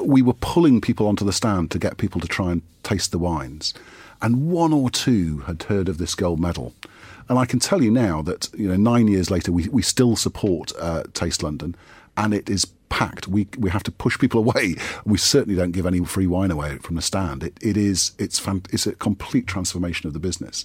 we 0.03 0.21
were 0.21 0.35
pulling 0.35 0.81
people 0.81 1.07
onto 1.07 1.25
the 1.25 1.33
stand 1.33 1.71
to 1.71 1.79
get 1.79 1.97
people 1.97 2.21
to 2.21 2.29
try 2.29 2.51
and 2.51 2.63
taste 2.83 3.13
the 3.13 3.19
wines. 3.19 3.73
And 4.21 4.51
one 4.51 4.73
or 4.73 4.91
two 4.91 5.39
had 5.41 5.63
heard 5.63 5.89
of 5.89 5.99
this 5.99 6.15
gold 6.15 6.41
medal. 6.41 6.75
And 7.31 7.39
I 7.39 7.47
can 7.47 7.61
tell 7.61 7.81
you 7.81 7.93
now 7.93 8.23
that 8.23 8.49
you 8.55 8.69
know 8.69 8.77
nine 8.77 9.07
years 9.07 9.31
later, 9.31 9.53
we, 9.53 9.69
we 9.69 9.83
still 9.83 10.17
support 10.17 10.73
uh, 10.81 11.05
Taste 11.15 11.45
London, 11.45 11.77
and 12.17 12.35
it 12.35 12.51
is 12.51 12.65
packed. 12.89 13.29
We 13.29 13.47
we 13.57 13.71
have 13.71 13.85
to 13.85 13.93
push 13.93 14.19
people 14.19 14.41
away. 14.45 14.75
We 15.05 15.17
certainly 15.17 15.55
don't 15.55 15.71
give 15.71 15.87
any 15.87 16.05
free 16.05 16.27
wine 16.27 16.51
away 16.51 16.79
from 16.79 16.97
the 16.97 17.03
stand. 17.03 17.45
It 17.45 17.57
it 17.63 17.77
is 17.77 18.13
it's 18.19 18.41
fan, 18.41 18.63
it's 18.73 18.85
a 18.85 18.97
complete 18.97 19.47
transformation 19.47 20.09
of 20.09 20.13
the 20.13 20.19
business, 20.19 20.65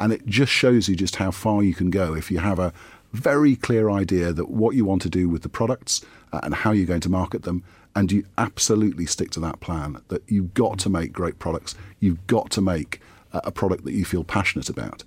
and 0.00 0.10
it 0.10 0.24
just 0.24 0.50
shows 0.50 0.88
you 0.88 0.96
just 0.96 1.16
how 1.16 1.30
far 1.30 1.62
you 1.62 1.74
can 1.74 1.90
go 1.90 2.14
if 2.14 2.30
you 2.30 2.38
have 2.38 2.58
a 2.58 2.72
very 3.12 3.54
clear 3.54 3.90
idea 3.90 4.32
that 4.32 4.48
what 4.48 4.74
you 4.74 4.86
want 4.86 5.02
to 5.02 5.10
do 5.10 5.28
with 5.28 5.42
the 5.42 5.50
products 5.50 6.02
uh, 6.32 6.40
and 6.42 6.54
how 6.54 6.72
you're 6.72 6.86
going 6.86 7.00
to 7.02 7.10
market 7.10 7.42
them. 7.42 7.62
And 7.94 8.12
you 8.12 8.26
absolutely 8.36 9.06
stick 9.06 9.30
to 9.32 9.40
that 9.40 9.60
plan 9.60 10.02
that 10.08 10.22
you've 10.28 10.52
got 10.52 10.78
to 10.80 10.90
make 10.90 11.14
great 11.14 11.38
products. 11.38 11.74
You've 11.98 12.26
got 12.26 12.50
to 12.50 12.60
make 12.60 13.00
uh, 13.32 13.40
a 13.44 13.50
product 13.50 13.84
that 13.84 13.94
you 13.94 14.04
feel 14.04 14.22
passionate 14.22 14.68
about 14.68 15.02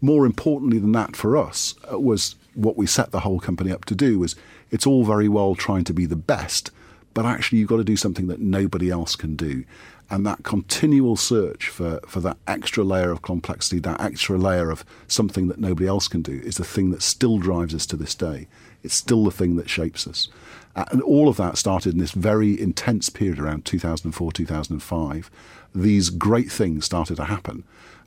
more 0.00 0.26
importantly 0.26 0.78
than 0.78 0.92
that 0.92 1.16
for 1.16 1.36
us 1.36 1.74
uh, 1.90 1.98
was 1.98 2.36
what 2.54 2.76
we 2.76 2.86
set 2.86 3.10
the 3.10 3.20
whole 3.20 3.40
company 3.40 3.70
up 3.70 3.84
to 3.84 3.94
do 3.94 4.18
was 4.18 4.34
it's 4.70 4.86
all 4.86 5.04
very 5.04 5.28
well 5.28 5.54
trying 5.54 5.84
to 5.84 5.92
be 5.92 6.06
the 6.06 6.16
best 6.16 6.70
but 7.14 7.24
actually 7.24 7.58
you've 7.58 7.68
got 7.68 7.76
to 7.76 7.84
do 7.84 7.96
something 7.96 8.28
that 8.28 8.40
nobody 8.40 8.90
else 8.90 9.16
can 9.16 9.36
do 9.36 9.64
and 10.10 10.26
that 10.26 10.42
continual 10.42 11.14
search 11.14 11.68
for, 11.68 12.00
for 12.06 12.18
that 12.20 12.36
extra 12.48 12.82
layer 12.82 13.12
of 13.12 13.22
complexity, 13.22 13.78
that 13.78 14.00
extra 14.00 14.36
layer 14.36 14.68
of 14.68 14.84
something 15.06 15.46
that 15.46 15.60
nobody 15.60 15.86
else 15.86 16.08
can 16.08 16.20
do, 16.20 16.40
is 16.44 16.56
the 16.56 16.64
thing 16.64 16.90
that 16.90 17.00
still 17.00 17.38
drives 17.38 17.72
us 17.74 17.86
to 17.86 17.96
this 17.96 18.16
day. 18.16 18.48
It's 18.82 18.94
still 18.94 19.24
the 19.24 19.30
thing 19.30 19.54
that 19.54 19.70
shapes 19.70 20.08
us. 20.08 20.28
And 20.74 21.00
all 21.02 21.28
of 21.28 21.36
that 21.36 21.58
started 21.58 21.92
in 21.94 22.00
this 22.00 22.10
very 22.10 22.60
intense 22.60 23.08
period 23.08 23.38
around 23.38 23.64
2004, 23.64 24.32
2005. 24.32 25.30
These 25.74 26.10
great 26.10 26.50
things 26.50 26.84
started 26.84 27.16
to 27.16 27.24
happen. 27.24 27.62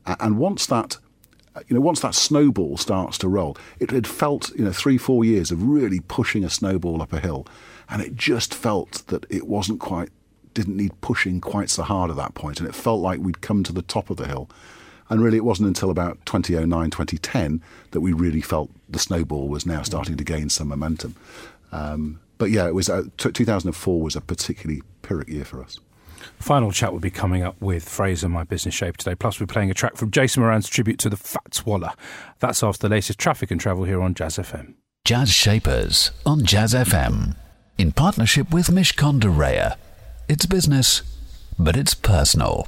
And 0.05 0.37
once 0.37 0.65
that 0.65 0.97
you 1.67 1.75
know, 1.75 1.81
once 1.81 1.99
that 2.01 2.15
snowball 2.15 2.77
starts 2.77 3.17
to 3.19 3.27
roll, 3.27 3.57
it 3.79 3.91
had 3.91 4.07
felt, 4.07 4.51
you 4.55 4.65
know, 4.65 4.71
three, 4.71 4.97
four 4.97 5.23
years 5.23 5.51
of 5.51 5.63
really 5.63 5.99
pushing 5.99 6.43
a 6.43 6.49
snowball 6.49 7.01
up 7.01 7.13
a 7.13 7.19
hill. 7.19 7.45
And 7.89 8.01
it 8.01 8.15
just 8.15 8.53
felt 8.53 9.03
that 9.07 9.25
it 9.29 9.47
wasn't 9.47 9.79
quite, 9.79 10.09
didn't 10.53 10.77
need 10.77 10.99
pushing 11.01 11.41
quite 11.41 11.69
so 11.69 11.83
hard 11.83 12.09
at 12.09 12.17
that 12.17 12.33
point. 12.33 12.59
And 12.59 12.67
it 12.67 12.75
felt 12.75 13.01
like 13.01 13.19
we'd 13.19 13.41
come 13.41 13.63
to 13.63 13.73
the 13.73 13.81
top 13.81 14.09
of 14.09 14.17
the 14.17 14.27
hill. 14.27 14.49
And 15.09 15.21
really, 15.21 15.37
it 15.37 15.45
wasn't 15.45 15.67
until 15.67 15.91
about 15.91 16.25
2009, 16.25 16.89
2010 16.89 17.61
that 17.91 18.01
we 18.01 18.13
really 18.13 18.41
felt 18.41 18.71
the 18.89 18.99
snowball 18.99 19.47
was 19.47 19.65
now 19.65 19.83
starting 19.83 20.17
to 20.17 20.23
gain 20.23 20.49
some 20.49 20.69
momentum. 20.69 21.15
Um, 21.71 22.19
but 22.37 22.49
yeah, 22.51 22.67
it 22.67 22.73
was 22.73 22.89
uh, 22.89 23.03
t- 23.17 23.31
2004 23.31 24.01
was 24.01 24.15
a 24.15 24.21
particularly 24.21 24.81
Pyrrhic 25.01 25.27
year 25.27 25.45
for 25.45 25.61
us. 25.61 25.79
Final 26.43 26.73
chat 26.73 26.91
will 26.91 26.99
be 26.99 27.09
coming 27.09 27.41
up 27.41 27.55
with 27.61 27.87
Fraser, 27.87 28.27
my 28.27 28.43
business 28.43 28.75
shape 28.75 28.97
today. 28.97 29.15
Plus, 29.15 29.39
we're 29.39 29.45
playing 29.45 29.71
a 29.71 29.73
track 29.73 29.95
from 29.95 30.11
Jason 30.11 30.43
Moran's 30.43 30.67
tribute 30.67 30.99
to 30.99 31.09
the 31.09 31.15
Fats 31.15 31.65
Waller. 31.65 31.93
That's 32.39 32.61
after 32.61 32.89
the 32.89 32.93
latest 32.93 33.17
traffic 33.17 33.49
and 33.49 33.61
travel 33.61 33.85
here 33.85 34.01
on 34.01 34.13
Jazz 34.13 34.35
FM. 34.35 34.73
Jazz 35.05 35.31
Shapers 35.31 36.11
on 36.25 36.43
Jazz 36.43 36.73
FM. 36.73 37.37
In 37.77 37.93
partnership 37.93 38.51
with 38.51 38.67
Mishcon 38.67 39.21
de 39.21 39.29
Reya. 39.29 39.77
It's 40.27 40.45
business, 40.45 41.01
but 41.57 41.77
it's 41.77 41.93
personal. 41.93 42.67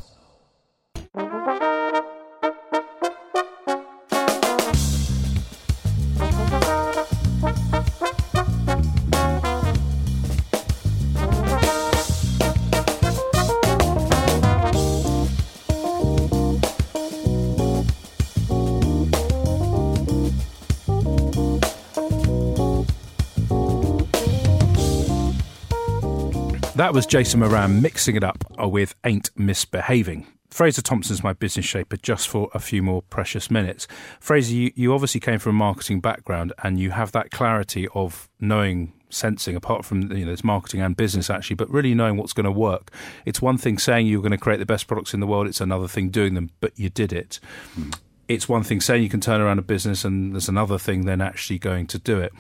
That 26.85 26.93
was 26.93 27.07
Jason 27.07 27.39
Moran 27.39 27.81
mixing 27.81 28.15
it 28.15 28.23
up 28.23 28.43
with 28.59 28.93
Ain't 29.03 29.31
Misbehaving. 29.35 30.27
Fraser 30.51 30.83
Thompson's 30.83 31.23
my 31.23 31.33
business 31.33 31.65
shaper 31.65 31.97
just 31.97 32.27
for 32.27 32.47
a 32.53 32.59
few 32.59 32.83
more 32.83 33.01
precious 33.01 33.49
minutes. 33.49 33.87
Fraser, 34.19 34.53
you, 34.53 34.71
you 34.75 34.93
obviously 34.93 35.19
came 35.19 35.39
from 35.39 35.55
a 35.55 35.57
marketing 35.57 35.99
background 35.99 36.53
and 36.61 36.79
you 36.79 36.91
have 36.91 37.11
that 37.13 37.31
clarity 37.31 37.87
of 37.95 38.29
knowing 38.39 38.93
sensing 39.09 39.55
apart 39.55 39.83
from 39.83 40.11
you 40.11 40.27
know 40.27 40.31
it's 40.31 40.43
marketing 40.43 40.79
and 40.79 40.95
business 40.95 41.27
actually 41.27 41.55
but 41.55 41.67
really 41.71 41.95
knowing 41.95 42.17
what's 42.17 42.33
going 42.33 42.43
to 42.43 42.51
work 42.51 42.91
it's 43.25 43.41
one 43.41 43.57
thing 43.57 43.79
saying 43.79 44.05
you're 44.05 44.21
going 44.21 44.31
to 44.31 44.37
create 44.37 44.57
the 44.57 44.65
best 44.65 44.85
products 44.85 45.11
in 45.13 45.19
the 45.19 45.27
world 45.27 45.47
it's 45.47 45.61
another 45.61 45.87
thing 45.87 46.09
doing 46.09 46.35
them 46.35 46.51
but 46.59 46.71
you 46.77 46.89
did 46.89 47.11
it 47.11 47.39
mm. 47.79 47.97
it's 48.27 48.47
one 48.47 48.61
thing 48.61 48.79
saying 48.79 49.01
you 49.01 49.09
can 49.09 49.21
turn 49.21 49.41
around 49.41 49.57
a 49.57 49.63
business 49.63 50.03
and 50.03 50.33
there's 50.33 50.49
another 50.49 50.77
thing 50.77 51.05
then 51.05 51.21
actually 51.21 51.57
going 51.57 51.87
to 51.87 51.97
do 51.97 52.19
it 52.19 52.31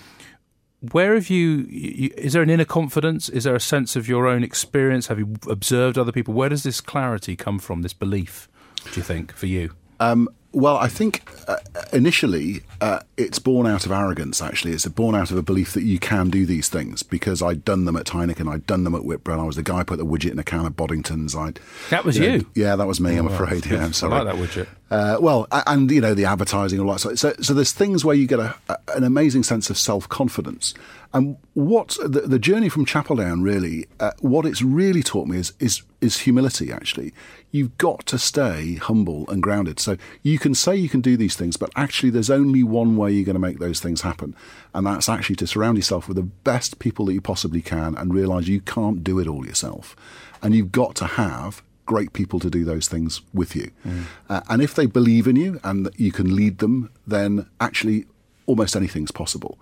where 0.91 1.15
have 1.15 1.29
you, 1.29 1.65
you, 1.69 2.11
is 2.17 2.33
there 2.33 2.41
an 2.41 2.49
inner 2.49 2.65
confidence? 2.65 3.29
Is 3.29 3.43
there 3.43 3.55
a 3.55 3.59
sense 3.59 3.95
of 3.95 4.07
your 4.07 4.27
own 4.27 4.43
experience? 4.43 5.07
Have 5.07 5.19
you 5.19 5.35
observed 5.49 5.97
other 5.97 6.11
people? 6.11 6.33
Where 6.33 6.49
does 6.49 6.63
this 6.63 6.81
clarity 6.81 7.35
come 7.35 7.59
from 7.59 7.81
this 7.81 7.93
belief 7.93 8.47
do 8.91 8.99
you 8.99 9.03
think 9.03 9.33
for 9.33 9.47
you? 9.47 9.71
Um, 9.99 10.29
well, 10.55 10.77
I 10.77 10.87
think 10.87 11.29
uh, 11.49 11.57
initially 11.91 12.61
uh, 12.79 13.01
it's 13.17 13.39
born 13.39 13.67
out 13.67 13.85
of 13.85 13.91
arrogance, 13.91 14.41
actually. 14.41 14.71
It's 14.71 14.87
born 14.87 15.13
out 15.13 15.29
of 15.29 15.37
a 15.37 15.41
belief 15.41 15.73
that 15.73 15.83
you 15.83 15.99
can 15.99 16.29
do 16.29 16.45
these 16.45 16.69
things 16.69 17.03
because 17.03 17.41
I'd 17.41 17.65
done 17.65 17.83
them 17.83 17.97
at 17.97 18.05
Heineken, 18.05 18.49
I'd 18.49 18.65
done 18.65 18.85
them 18.85 18.95
at 18.95 19.03
Whitbread. 19.03 19.37
I 19.37 19.43
was 19.43 19.57
the 19.57 19.63
guy 19.63 19.79
who 19.79 19.83
put 19.83 19.97
the 19.97 20.05
widget 20.05 20.31
in 20.31 20.39
a 20.39 20.45
can 20.45 20.65
of 20.65 20.73
Boddingtons. 20.73 21.35
I'd, 21.35 21.59
that 21.89 22.05
was 22.05 22.17
you? 22.17 22.37
Know, 22.37 22.45
yeah, 22.55 22.77
that 22.77 22.87
was 22.87 23.01
me, 23.01 23.17
oh, 23.17 23.19
I'm 23.19 23.27
afraid. 23.27 23.65
Yeah, 23.65 23.83
I'm 23.83 23.91
sorry. 23.91 24.13
I 24.15 24.21
like 24.21 24.33
that 24.33 24.41
widget. 24.41 24.67
Uh, 24.89 25.17
well, 25.19 25.45
and, 25.51 25.91
you 25.91 25.99
know, 25.99 26.13
the 26.13 26.23
advertising 26.23 26.79
and 26.79 26.87
all 26.87 26.95
that. 26.95 27.01
So, 27.01 27.15
so, 27.15 27.33
so 27.41 27.53
there's 27.53 27.73
things 27.73 28.05
where 28.05 28.15
you 28.15 28.25
get 28.25 28.39
a, 28.39 28.55
a, 28.69 28.77
an 28.95 29.03
amazing 29.03 29.43
sense 29.43 29.69
of 29.69 29.77
self 29.77 30.07
confidence. 30.07 30.73
And 31.13 31.37
what 31.53 31.97
the, 32.01 32.21
the, 32.21 32.39
journey 32.39 32.67
from 32.67 32.85
Chapel 32.85 33.15
Down 33.15 33.41
really, 33.41 33.87
uh, 33.99 34.11
what 34.19 34.45
it's 34.45 34.61
really 34.61 35.01
taught 35.01 35.27
me 35.27 35.37
is, 35.37 35.53
is, 35.59 35.81
is 36.01 36.19
humility, 36.19 36.71
actually 36.71 37.13
you've 37.55 37.77
got 37.77 38.05
to 38.05 38.17
stay 38.17 38.75
humble 38.75 39.25
and 39.29 39.41
grounded. 39.41 39.79
So 39.79 39.95
you 40.23 40.37
can 40.45 40.53
say 40.53 40.75
you 40.75 40.89
can 40.89 41.01
do 41.01 41.17
these 41.17 41.35
things, 41.35 41.57
but 41.57 41.71
actually, 41.75 42.11
there's 42.11 42.29
only 42.29 42.61
one 42.61 42.95
way 42.95 43.11
you're 43.11 43.25
going 43.25 43.33
to 43.33 43.39
make 43.39 43.57
those 43.57 43.79
things 43.79 44.01
happen. 44.01 44.35
And 44.75 44.85
that's 44.85 45.09
actually 45.09 45.37
to 45.37 45.47
surround 45.47 45.75
yourself 45.75 46.07
with 46.07 46.17
the 46.17 46.21
best 46.21 46.77
people 46.77 47.07
that 47.07 47.15
you 47.15 47.21
possibly 47.21 47.63
can 47.63 47.95
and 47.95 48.13
realize 48.13 48.47
you 48.47 48.61
can't 48.61 49.03
do 49.03 49.17
it 49.17 49.27
all 49.27 49.43
yourself. 49.43 49.95
And 50.43 50.53
you've 50.53 50.71
got 50.71 50.93
to 50.97 51.05
have 51.05 51.63
great 51.87 52.13
people 52.13 52.39
to 52.41 52.51
do 52.51 52.63
those 52.63 52.87
things 52.87 53.21
with 53.33 53.55
you. 53.55 53.71
Mm. 53.83 54.03
Uh, 54.29 54.41
and 54.47 54.61
if 54.61 54.75
they 54.75 54.85
believe 54.85 55.25
in 55.25 55.35
you 55.35 55.59
and 55.63 55.89
you 55.97 56.11
can 56.11 56.35
lead 56.35 56.59
them, 56.59 56.91
then 57.07 57.49
actually 57.59 58.05
almost 58.45 58.75
anything's 58.75 59.09
possible. 59.09 59.57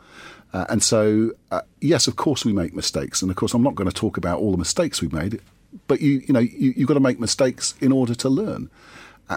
Uh, 0.52 0.66
and 0.68 0.84
so, 0.84 1.32
uh, 1.50 1.62
yes, 1.80 2.08
of 2.08 2.18
course, 2.18 2.44
we 2.44 2.52
make 2.52 2.74
mistakes. 2.74 3.22
And 3.22 3.32
of 3.32 3.38
course, 3.38 3.54
I'm 3.54 3.64
not 3.64 3.76
going 3.76 3.90
to 3.90 3.96
talk 3.96 4.18
about 4.18 4.40
all 4.40 4.52
the 4.52 4.58
mistakes 4.58 5.02
we've 5.02 5.14
made 5.14 5.40
but 5.88 6.02
you 6.02 6.24
you 6.28 6.34
know 6.34 6.40
you, 6.40 6.74
you've 6.76 6.88
got 6.88 6.94
to 6.94 7.00
make 7.00 7.20
mistakes 7.20 7.76
in 7.82 7.92
order 7.92 8.16
to 8.16 8.30
learn. 8.30 8.70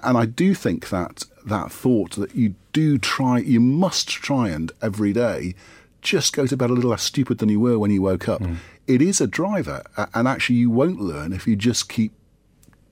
And 0.03 0.17
I 0.17 0.27
do 0.27 0.55
think 0.55 0.89
that 0.91 1.25
that 1.45 1.71
thought 1.71 2.13
that 2.17 2.35
you 2.35 2.55
do 2.73 2.99
try, 2.99 3.39
you 3.39 3.61
must 3.61 4.09
try 4.09 4.49
and 4.49 4.73
every 4.83 5.13
day 5.13 5.55
just 6.03 6.33
go 6.33 6.47
to 6.47 6.57
bed 6.57 6.71
a 6.71 6.73
little 6.73 6.91
less 6.91 7.03
stupid 7.03 7.39
than 7.39 7.49
you 7.49 7.59
were 7.59 7.79
when 7.79 7.91
you 7.91 8.03
woke 8.03 8.29
up. 8.29 8.41
Mm. 8.41 8.57
It 8.87 9.03
is 9.03 9.21
a 9.21 9.27
driver, 9.27 9.83
and 10.15 10.29
actually 10.29 10.57
you 10.57 10.71
won't 10.71 11.01
learn 11.01 11.33
if 11.33 11.47
you 11.47 11.57
just 11.57 11.89
keep 11.89 12.13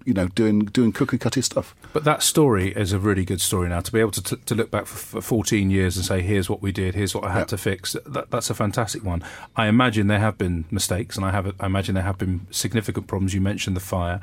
you 0.04 0.12
know, 0.12 0.28
doing 0.28 0.60
doing 0.60 0.92
cookie 0.92 1.18
cutty 1.18 1.40
stuff. 1.40 1.74
But 1.92 2.04
that 2.04 2.22
story 2.22 2.72
is 2.72 2.92
a 2.92 2.98
really 2.98 3.24
good 3.24 3.40
story 3.40 3.68
now. 3.68 3.80
To 3.80 3.92
be 3.92 4.00
able 4.00 4.10
to, 4.12 4.22
t- 4.22 4.36
to 4.36 4.54
look 4.54 4.70
back 4.70 4.86
for, 4.86 4.96
for 4.96 5.20
14 5.22 5.70
years 5.70 5.96
and 5.96 6.04
say, 6.04 6.20
here's 6.20 6.50
what 6.50 6.60
we 6.60 6.72
did, 6.72 6.94
here's 6.94 7.14
what 7.14 7.24
I 7.24 7.32
had 7.32 7.48
to 7.48 7.56
fix, 7.56 7.96
that, 8.06 8.30
that's 8.30 8.50
a 8.50 8.54
fantastic 8.54 9.02
one. 9.02 9.22
I 9.56 9.66
imagine 9.66 10.08
there 10.08 10.18
have 10.18 10.36
been 10.36 10.66
mistakes, 10.70 11.16
and 11.16 11.24
I, 11.24 11.30
have, 11.30 11.54
I 11.58 11.66
imagine 11.66 11.94
there 11.94 12.04
have 12.04 12.18
been 12.18 12.46
significant 12.50 13.06
problems. 13.06 13.34
You 13.34 13.40
mentioned 13.40 13.76
the 13.76 13.80
fire 13.80 14.20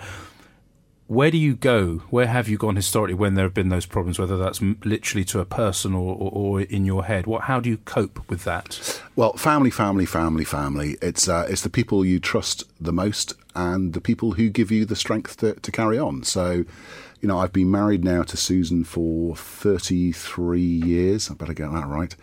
where 1.12 1.30
do 1.30 1.38
you 1.38 1.56
go? 1.56 2.04
Where 2.10 2.28
have 2.28 2.48
you 2.48 2.58
gone 2.58 2.78
historically 2.78 3.16
when 3.16 3.36
there 3.36 3.44
have 3.44 3.54
been 3.54 3.68
those 3.68 3.86
problems, 3.86 4.18
whether 4.18 4.38
that's 4.38 4.62
literally 4.62 5.26
to 5.26 5.42
a 5.42 5.46
person 5.46 5.94
or, 5.94 6.16
or, 6.16 6.32
or, 6.32 6.62
in 6.62 6.86
your 6.86 7.04
head? 7.04 7.28
What, 7.28 7.44
how 7.44 7.60
do 7.60 7.70
you 7.70 7.80
cope 7.80 8.30
with 8.30 8.46
that? 8.46 9.02
Well, 9.18 9.34
family, 9.34 9.72
family, 9.72 10.06
family, 10.06 10.46
family. 10.46 10.96
It's, 11.02 11.28
uh, 11.28 11.48
it's 11.50 11.64
the 11.64 11.70
people 11.70 12.06
you 12.06 12.22
trust 12.22 12.64
the 12.80 12.94
most 12.94 13.34
and 13.54 13.92
the 13.92 14.00
people 14.00 14.32
who 14.32 14.50
give 14.50 14.72
you 14.72 14.86
the 14.86 14.96
strength 14.96 15.36
to, 15.38 15.56
to 15.56 15.70
carry 15.70 16.00
on. 16.00 16.24
So, 16.24 16.64
you 17.20 17.28
know, 17.28 17.40
I've 17.40 17.52
been 17.52 17.70
married 17.70 18.06
now 18.06 18.24
to 18.24 18.38
Susan 18.38 18.86
for 18.86 19.36
33 19.36 20.62
years. 20.62 21.30
I 21.30 21.34
better 21.34 21.54
get 21.54 21.74
that 21.74 21.88
right. 21.88 22.16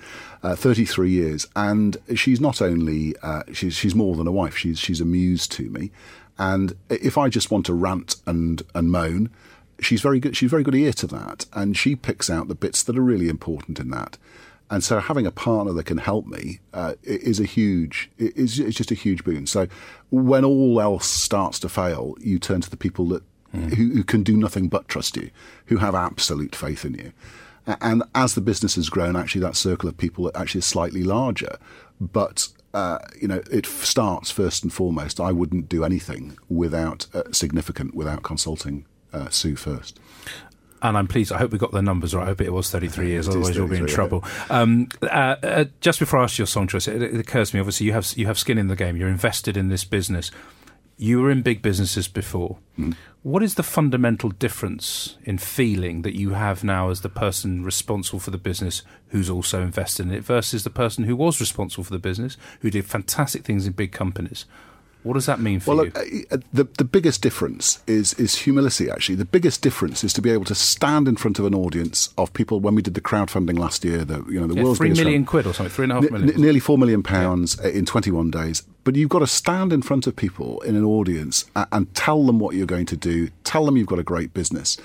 Uh, 0.42 0.56
33 0.56 1.10
years. 1.10 1.46
And 1.54 1.98
she's 2.14 2.40
not 2.40 2.62
only, 2.62 3.14
uh, 3.22 3.42
she's, 3.52 3.74
she's 3.74 3.94
more 3.94 4.16
than 4.16 4.26
a 4.26 4.32
wife, 4.32 4.56
she's, 4.56 4.78
she's 4.78 5.02
a 5.02 5.04
muse 5.04 5.46
to 5.48 5.68
me. 5.68 5.90
And 6.38 6.74
if 6.88 7.18
I 7.18 7.28
just 7.28 7.50
want 7.50 7.66
to 7.66 7.74
rant 7.74 8.16
and, 8.26 8.62
and 8.74 8.90
moan, 8.90 9.30
she's 9.80 10.00
very 10.00 10.20
good. 10.20 10.36
She's 10.36 10.50
very 10.50 10.62
good 10.62 10.74
ear 10.74 10.92
to 10.94 11.06
that, 11.08 11.46
and 11.52 11.76
she 11.76 11.96
picks 11.96 12.30
out 12.30 12.48
the 12.48 12.54
bits 12.54 12.82
that 12.82 12.98
are 12.98 13.02
really 13.02 13.28
important 13.28 13.78
in 13.80 13.90
that. 13.90 14.18
And 14.70 14.84
so, 14.84 15.00
having 15.00 15.26
a 15.26 15.30
partner 15.30 15.72
that 15.72 15.86
can 15.86 15.98
help 15.98 16.26
me 16.26 16.60
uh, 16.74 16.94
is 17.02 17.40
a 17.40 17.44
huge, 17.44 18.10
is 18.18 18.58
it's 18.58 18.76
just 18.76 18.90
a 18.90 18.94
huge 18.94 19.24
boon. 19.24 19.46
So, 19.46 19.66
when 20.10 20.44
all 20.44 20.80
else 20.80 21.06
starts 21.06 21.58
to 21.60 21.68
fail, 21.68 22.16
you 22.20 22.38
turn 22.38 22.60
to 22.60 22.70
the 22.70 22.76
people 22.76 23.06
that 23.08 23.22
mm. 23.54 23.74
who, 23.74 23.94
who 23.94 24.04
can 24.04 24.22
do 24.22 24.36
nothing 24.36 24.68
but 24.68 24.88
trust 24.88 25.16
you, 25.16 25.30
who 25.66 25.78
have 25.78 25.94
absolute 25.94 26.54
faith 26.54 26.84
in 26.84 26.94
you. 26.94 27.12
And 27.80 28.02
as 28.14 28.34
the 28.34 28.40
business 28.40 28.76
has 28.76 28.88
grown, 28.88 29.14
actually, 29.14 29.42
that 29.42 29.56
circle 29.56 29.88
of 29.88 29.96
people 29.96 30.30
actually 30.34 30.60
is 30.60 30.66
slightly 30.66 31.02
larger. 31.02 31.58
But 32.00 32.48
uh, 32.74 32.98
you 33.20 33.28
know, 33.28 33.42
it 33.50 33.66
starts 33.66 34.30
first 34.30 34.62
and 34.62 34.72
foremost. 34.72 35.20
I 35.20 35.32
wouldn't 35.32 35.68
do 35.68 35.84
anything 35.84 36.38
without 36.48 37.06
uh, 37.14 37.24
significant 37.32 37.94
without 37.94 38.22
consulting 38.22 38.84
uh, 39.12 39.28
Sue 39.30 39.56
first. 39.56 39.98
And 40.80 40.96
I'm 40.96 41.08
pleased. 41.08 41.32
I 41.32 41.38
hope 41.38 41.50
we 41.50 41.58
got 41.58 41.72
the 41.72 41.82
numbers 41.82 42.14
right. 42.14 42.22
I 42.22 42.26
hope 42.26 42.40
it 42.40 42.52
was 42.52 42.70
33 42.70 43.08
years. 43.10 43.28
Otherwise, 43.28 43.56
you'll 43.56 43.66
be 43.66 43.78
in 43.78 43.86
trouble. 43.86 44.24
Um, 44.48 44.88
uh, 45.02 45.06
uh, 45.06 45.64
just 45.80 45.98
before 45.98 46.20
I 46.20 46.24
ask 46.24 46.38
your 46.38 46.46
song 46.46 46.68
choice, 46.68 46.86
it, 46.86 47.02
it 47.02 47.18
occurs 47.18 47.50
to 47.50 47.56
me. 47.56 47.60
Obviously, 47.60 47.86
you 47.86 47.92
have 47.92 48.12
you 48.16 48.26
have 48.26 48.38
skin 48.38 48.58
in 48.58 48.68
the 48.68 48.76
game. 48.76 48.96
You're 48.96 49.08
invested 49.08 49.56
in 49.56 49.68
this 49.68 49.84
business. 49.84 50.30
You 50.98 51.20
were 51.20 51.30
in 51.30 51.42
big 51.42 51.62
businesses 51.62 52.08
before. 52.08 52.58
Mm. 52.78 52.96
What 53.22 53.42
is 53.42 53.54
the 53.54 53.62
fundamental 53.62 54.30
difference 54.30 55.16
in 55.24 55.38
feeling 55.38 56.02
that 56.02 56.16
you 56.16 56.30
have 56.30 56.64
now 56.64 56.90
as 56.90 57.02
the 57.02 57.08
person 57.08 57.64
responsible 57.64 58.18
for 58.18 58.30
the 58.30 58.38
business 58.38 58.82
who's 59.08 59.30
also 59.30 59.62
invested 59.62 60.06
in 60.06 60.12
it 60.12 60.24
versus 60.24 60.64
the 60.64 60.70
person 60.70 61.04
who 61.04 61.14
was 61.14 61.40
responsible 61.40 61.84
for 61.84 61.92
the 61.92 61.98
business 61.98 62.36
who 62.60 62.70
did 62.70 62.84
fantastic 62.84 63.44
things 63.44 63.66
in 63.66 63.72
big 63.72 63.92
companies? 63.92 64.44
What 65.04 65.14
does 65.14 65.26
that 65.26 65.40
mean 65.40 65.60
for 65.60 65.76
well, 65.76 65.86
you? 65.86 65.92
Look, 65.92 66.32
uh, 66.32 66.38
the 66.52 66.64
the 66.76 66.84
biggest 66.84 67.22
difference 67.22 67.82
is 67.86 68.14
is 68.14 68.34
humility. 68.34 68.90
Actually, 68.90 69.14
the 69.14 69.24
biggest 69.24 69.62
difference 69.62 70.02
is 70.02 70.12
to 70.14 70.20
be 70.20 70.30
able 70.30 70.44
to 70.46 70.54
stand 70.54 71.06
in 71.06 71.16
front 71.16 71.38
of 71.38 71.44
an 71.44 71.54
audience 71.54 72.12
of 72.18 72.32
people. 72.32 72.58
When 72.58 72.74
we 72.74 72.82
did 72.82 72.94
the 72.94 73.00
crowdfunding 73.00 73.58
last 73.58 73.84
year, 73.84 74.04
the 74.04 74.24
you 74.28 74.40
know 74.40 74.48
the 74.48 74.56
yeah, 74.56 74.64
world's 74.64 74.78
three 74.78 74.92
million 74.92 75.24
crowd, 75.24 75.44
quid 75.44 75.46
or 75.46 75.54
something, 75.54 75.72
three 75.72 75.84
and 75.84 75.92
a 75.92 75.94
half 75.94 76.10
million, 76.10 76.30
n- 76.34 76.40
nearly 76.40 76.60
four 76.60 76.78
million 76.78 77.02
pounds 77.02 77.58
yeah. 77.62 77.70
in 77.70 77.86
twenty 77.86 78.10
one 78.10 78.30
days. 78.30 78.64
But 78.82 78.96
you've 78.96 79.08
got 79.08 79.20
to 79.20 79.26
stand 79.26 79.72
in 79.72 79.82
front 79.82 80.06
of 80.06 80.16
people 80.16 80.60
in 80.62 80.74
an 80.74 80.84
audience 80.84 81.44
and, 81.54 81.66
and 81.70 81.94
tell 81.94 82.26
them 82.26 82.40
what 82.40 82.56
you're 82.56 82.66
going 82.66 82.86
to 82.86 82.96
do. 82.96 83.28
Tell 83.44 83.64
them 83.66 83.76
you've 83.76 83.86
got 83.86 84.00
a 84.00 84.04
great 84.04 84.34
business, 84.34 84.76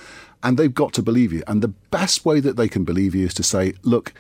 and 0.44 0.58
they've 0.58 0.74
got 0.74 0.94
to 0.94 1.02
believe 1.02 1.34
you. 1.34 1.42
And 1.48 1.64
the 1.64 1.70
best 1.70 2.24
way 2.24 2.40
that 2.40 2.56
they 2.56 2.68
can 2.68 2.84
believe 2.84 3.16
you 3.16 3.26
is 3.26 3.34
to 3.36 3.44
say, 3.44 3.74
look, 3.82 4.14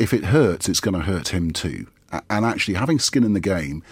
if 0.00 0.12
it 0.12 0.24
hurts, 0.24 0.68
it's 0.68 0.80
going 0.80 0.94
to 0.94 1.02
hurt 1.02 1.28
him 1.28 1.52
too. 1.52 1.86
And 2.28 2.44
actually, 2.44 2.74
having 2.74 2.98
skin 2.98 3.22
in 3.22 3.34
the 3.34 3.40
game 3.40 3.82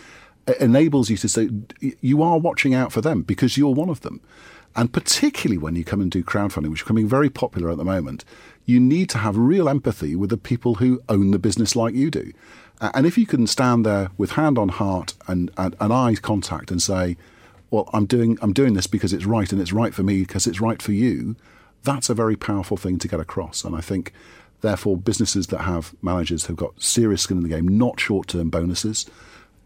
enables 0.60 1.10
you 1.10 1.16
to 1.16 1.28
say 1.28 1.50
you 1.80 2.22
are 2.22 2.38
watching 2.38 2.74
out 2.74 2.92
for 2.92 3.00
them 3.00 3.22
because 3.22 3.56
you're 3.56 3.74
one 3.74 3.88
of 3.88 4.02
them. 4.02 4.20
And 4.74 4.92
particularly 4.92 5.58
when 5.58 5.74
you 5.74 5.84
come 5.84 6.00
and 6.02 6.10
do 6.10 6.22
crowdfunding, 6.22 6.68
which 6.68 6.80
is 6.80 6.84
becoming 6.84 7.08
very 7.08 7.30
popular 7.30 7.70
at 7.70 7.78
the 7.78 7.84
moment, 7.84 8.24
you 8.66 8.78
need 8.78 9.08
to 9.10 9.18
have 9.18 9.36
real 9.36 9.68
empathy 9.68 10.14
with 10.14 10.30
the 10.30 10.36
people 10.36 10.76
who 10.76 11.02
own 11.08 11.30
the 11.30 11.38
business 11.38 11.74
like 11.74 11.94
you 11.94 12.10
do. 12.10 12.32
And 12.80 13.06
if 13.06 13.16
you 13.16 13.26
can 13.26 13.46
stand 13.46 13.86
there 13.86 14.10
with 14.18 14.32
hand 14.32 14.58
on 14.58 14.68
heart 14.68 15.14
and, 15.26 15.50
and, 15.56 15.74
and 15.80 15.92
eye 15.92 16.14
contact 16.16 16.70
and 16.70 16.82
say, 16.82 17.16
well, 17.70 17.88
I'm 17.92 18.06
doing 18.06 18.38
I'm 18.42 18.52
doing 18.52 18.74
this 18.74 18.86
because 18.86 19.12
it's 19.12 19.24
right 19.24 19.50
and 19.50 19.60
it's 19.60 19.72
right 19.72 19.94
for 19.94 20.02
me 20.02 20.20
because 20.20 20.46
it's 20.46 20.60
right 20.60 20.80
for 20.80 20.92
you. 20.92 21.36
That's 21.82 22.10
a 22.10 22.14
very 22.14 22.36
powerful 22.36 22.76
thing 22.76 22.98
to 22.98 23.08
get 23.08 23.20
across, 23.20 23.64
and 23.64 23.74
I 23.74 23.80
think. 23.80 24.12
Therefore, 24.62 24.96
businesses 24.96 25.48
that 25.48 25.60
have 25.60 25.94
managers 26.00 26.46
who've 26.46 26.56
got 26.56 26.80
serious 26.82 27.20
skin 27.20 27.36
in 27.36 27.42
the 27.42 27.48
game, 27.50 27.68
not 27.68 28.00
short-term 28.00 28.48
bonuses. 28.48 29.04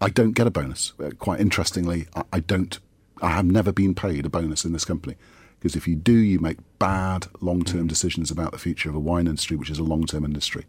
I 0.00 0.08
don't 0.08 0.32
get 0.32 0.46
a 0.46 0.50
bonus. 0.50 0.92
Uh, 1.02 1.10
quite 1.18 1.40
interestingly, 1.40 2.06
I, 2.14 2.22
I 2.32 2.40
don't. 2.40 2.78
I 3.22 3.30
have 3.30 3.44
never 3.44 3.70
been 3.70 3.94
paid 3.94 4.24
a 4.24 4.30
bonus 4.30 4.64
in 4.64 4.72
this 4.72 4.84
company 4.84 5.16
because 5.58 5.76
if 5.76 5.86
you 5.86 5.94
do, 5.94 6.12
you 6.12 6.38
make 6.40 6.56
bad 6.78 7.26
long-term 7.40 7.86
decisions 7.86 8.30
about 8.30 8.50
the 8.52 8.58
future 8.58 8.88
of 8.88 8.94
a 8.94 9.00
wine 9.00 9.26
industry, 9.26 9.58
which 9.58 9.68
is 9.68 9.78
a 9.78 9.82
long-term 9.82 10.24
industry. 10.24 10.64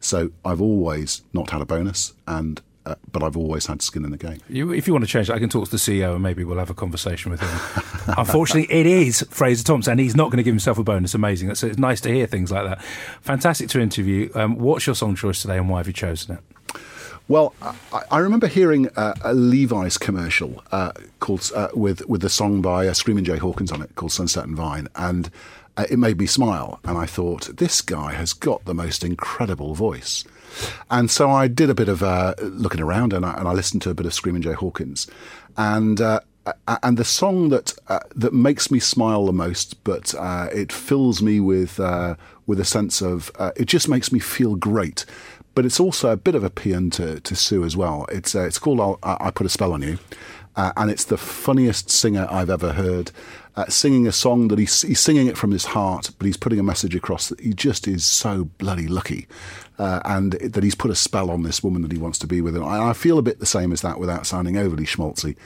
So 0.00 0.32
I've 0.44 0.60
always 0.60 1.22
not 1.32 1.50
had 1.50 1.60
a 1.60 1.64
bonus, 1.64 2.14
and 2.26 2.60
uh, 2.86 2.96
but 3.10 3.22
I've 3.22 3.36
always 3.36 3.66
had 3.66 3.80
skin 3.80 4.04
in 4.04 4.10
the 4.10 4.18
game. 4.18 4.40
You, 4.48 4.72
if 4.72 4.86
you 4.86 4.92
want 4.92 5.04
to 5.04 5.10
change 5.10 5.28
that, 5.28 5.34
I 5.34 5.38
can 5.38 5.48
talk 5.48 5.64
to 5.66 5.70
the 5.70 5.76
CEO 5.78 6.14
and 6.14 6.22
maybe 6.22 6.44
we'll 6.44 6.58
have 6.58 6.68
a 6.68 6.74
conversation 6.74 7.30
with 7.30 7.40
him. 7.40 8.14
Unfortunately, 8.18 8.70
it 8.74 8.86
is 8.86 9.24
Fraser 9.30 9.64
Thompson, 9.64 9.92
and 9.92 10.00
he's 10.00 10.16
not 10.16 10.24
going 10.24 10.36
to 10.36 10.42
give 10.42 10.52
himself 10.52 10.78
a 10.78 10.84
bonus. 10.84 11.14
Amazing. 11.14 11.50
It's, 11.50 11.62
it's 11.62 11.78
nice 11.78 12.00
to 12.02 12.12
hear 12.12 12.26
things 12.26 12.50
like 12.50 12.66
that. 12.66 12.82
Fantastic 13.22 13.68
to 13.70 13.80
interview. 13.80 14.30
Um, 14.34 14.56
what's 14.58 14.86
your 14.86 14.94
song 14.94 15.14
choice 15.14 15.40
today, 15.40 15.56
and 15.56 15.68
why 15.68 15.78
have 15.78 15.86
you 15.86 15.92
chosen 15.94 16.36
it? 16.36 16.40
Well, 17.26 17.54
I, 17.62 18.02
I 18.10 18.18
remember 18.18 18.46
hearing 18.46 18.88
a 18.96 19.32
Levi's 19.32 19.96
commercial 19.96 20.62
uh, 20.70 20.92
called 21.20 21.50
uh, 21.54 21.68
with 21.72 22.06
with 22.06 22.20
the 22.20 22.28
song 22.28 22.60
by 22.60 22.86
uh, 22.86 22.92
Screaming 22.92 23.24
Jay 23.24 23.38
Hawkins 23.38 23.72
on 23.72 23.80
it 23.80 23.94
called 23.94 24.12
"Sunset 24.12 24.44
and 24.44 24.54
Vine," 24.54 24.88
and 24.94 25.30
uh, 25.78 25.86
it 25.90 25.98
made 25.98 26.18
me 26.18 26.26
smile. 26.26 26.80
And 26.84 26.98
I 26.98 27.06
thought, 27.06 27.56
this 27.56 27.80
guy 27.80 28.12
has 28.12 28.34
got 28.34 28.66
the 28.66 28.74
most 28.74 29.02
incredible 29.02 29.74
voice. 29.74 30.24
And 30.90 31.10
so 31.10 31.30
I 31.30 31.48
did 31.48 31.70
a 31.70 31.74
bit 31.74 31.88
of 31.88 32.02
uh, 32.02 32.34
looking 32.40 32.80
around, 32.82 33.14
and 33.14 33.24
I, 33.24 33.32
and 33.38 33.48
I 33.48 33.52
listened 33.52 33.80
to 33.82 33.90
a 33.90 33.94
bit 33.94 34.04
of 34.04 34.12
Screaming 34.12 34.42
Jay 34.42 34.52
Hawkins, 34.52 35.06
and 35.56 36.00
and 36.68 36.98
the 36.98 37.04
song 37.04 37.48
that 37.48 37.72
uh, 37.88 38.00
that 38.14 38.34
makes 38.34 38.70
me 38.70 38.78
smile 38.78 39.24
the 39.24 39.32
most, 39.32 39.82
but 39.82 40.14
uh, 40.14 40.48
it 40.52 40.70
fills 40.70 41.22
me 41.22 41.40
with 41.40 41.80
uh, 41.80 42.16
with 42.46 42.60
a 42.60 42.66
sense 42.66 43.00
of 43.00 43.30
it 43.56 43.64
just 43.64 43.88
makes 43.88 44.12
me 44.12 44.18
feel 44.18 44.56
great. 44.56 45.06
But 45.54 45.64
it's 45.64 45.78
also 45.78 46.10
a 46.10 46.16
bit 46.16 46.34
of 46.34 46.42
a 46.42 46.50
paean 46.50 46.90
to, 46.90 47.20
to 47.20 47.36
Sue 47.36 47.64
as 47.64 47.76
well. 47.76 48.06
It's 48.10 48.34
it's 48.34 48.58
called 48.58 48.80
I'll, 48.80 48.98
I 49.02 49.30
Put 49.30 49.46
a 49.46 49.50
Spell 49.50 49.72
on 49.72 49.82
You, 49.82 49.98
and 50.56 50.90
it's 50.90 51.04
the 51.04 51.16
funniest 51.16 51.90
singer 51.90 52.26
I've 52.30 52.50
ever 52.50 52.72
heard 52.72 53.12
uh, 53.56 53.66
singing 53.68 54.06
a 54.06 54.12
song 54.12 54.48
that 54.48 54.58
he's, 54.58 54.82
he's 54.82 55.00
singing 55.00 55.26
it 55.26 55.38
from 55.38 55.52
his 55.52 55.66
heart, 55.66 56.10
but 56.18 56.26
he's 56.26 56.36
putting 56.36 56.58
a 56.58 56.64
message 56.64 56.94
across 56.94 57.28
that 57.28 57.40
he 57.40 57.52
just 57.52 57.86
is 57.86 58.04
so 58.04 58.44
bloody 58.58 58.88
lucky. 58.88 59.26
Uh, 59.78 60.00
and 60.04 60.32
that 60.32 60.62
he's 60.62 60.74
put 60.74 60.90
a 60.90 60.94
spell 60.94 61.30
on 61.30 61.42
this 61.42 61.62
woman 61.62 61.82
that 61.82 61.90
he 61.90 61.98
wants 61.98 62.18
to 62.18 62.26
be 62.26 62.40
with. 62.40 62.54
And 62.54 62.64
I, 62.64 62.90
I 62.90 62.92
feel 62.92 63.18
a 63.18 63.22
bit 63.22 63.40
the 63.40 63.46
same 63.46 63.72
as 63.72 63.80
that 63.82 63.98
without 63.98 64.26
sounding 64.26 64.56
overly 64.56 64.84
schmaltzy. 64.84 65.36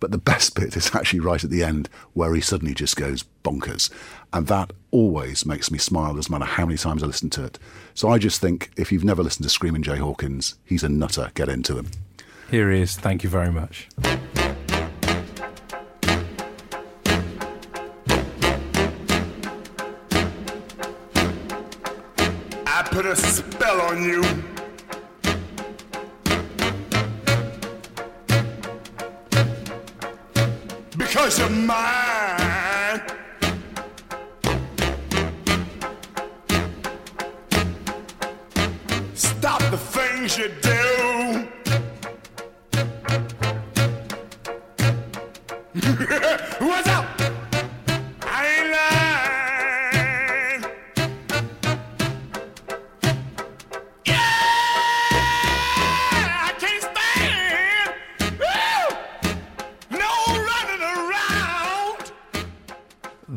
But 0.00 0.10
the 0.10 0.18
best 0.18 0.54
bit 0.60 0.76
is 0.76 0.94
actually 0.94 1.20
right 1.20 1.42
at 1.42 1.50
the 1.50 1.62
end 1.62 1.88
where 2.12 2.34
he 2.34 2.40
suddenly 2.40 2.74
just 2.74 2.96
goes 2.96 3.24
bonkers. 3.44 3.90
And 4.32 4.46
that 4.46 4.72
always 4.90 5.44
makes 5.44 5.70
me 5.70 5.78
smile, 5.78 6.14
doesn't 6.14 6.30
matter 6.30 6.44
how 6.44 6.66
many 6.66 6.78
times 6.78 7.02
I 7.02 7.06
listen 7.06 7.30
to 7.30 7.44
it. 7.44 7.58
So 7.94 8.08
I 8.08 8.18
just 8.18 8.40
think 8.40 8.70
if 8.76 8.90
you've 8.92 9.04
never 9.04 9.22
listened 9.22 9.44
to 9.44 9.50
Screaming 9.50 9.82
Jay 9.82 9.96
Hawkins, 9.96 10.54
he's 10.64 10.82
a 10.82 10.88
nutter. 10.88 11.30
Get 11.34 11.48
into 11.48 11.76
him. 11.76 11.88
Here 12.50 12.70
he 12.70 12.80
is. 12.80 12.96
Thank 12.96 13.22
you 13.22 13.30
very 13.30 13.52
much. 13.52 13.88
I 22.66 22.82
put 22.90 23.04
a 23.04 23.16
spell 23.16 23.80
on 23.82 24.02
you. 24.02 24.22
Because 30.96 31.38
you're 31.38 31.50
mine. 31.50 32.07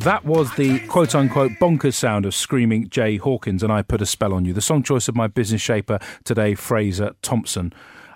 That 0.03 0.25
was 0.25 0.51
the 0.55 0.79
quote 0.87 1.13
unquote 1.13 1.51
bonkers 1.59 1.93
sound 1.93 2.25
of 2.25 2.33
screaming 2.33 2.89
Jay 2.89 3.17
Hawkins, 3.17 3.61
and 3.61 3.71
I 3.71 3.83
put 3.83 4.01
a 4.01 4.07
spell 4.07 4.33
on 4.33 4.45
you. 4.45 4.51
The 4.51 4.59
song 4.59 4.81
choice 4.81 5.07
of 5.07 5.15
my 5.15 5.27
business 5.27 5.61
shaper 5.61 5.99
today, 6.23 6.55
Fraser 6.55 7.11
Thompson. 7.21 7.71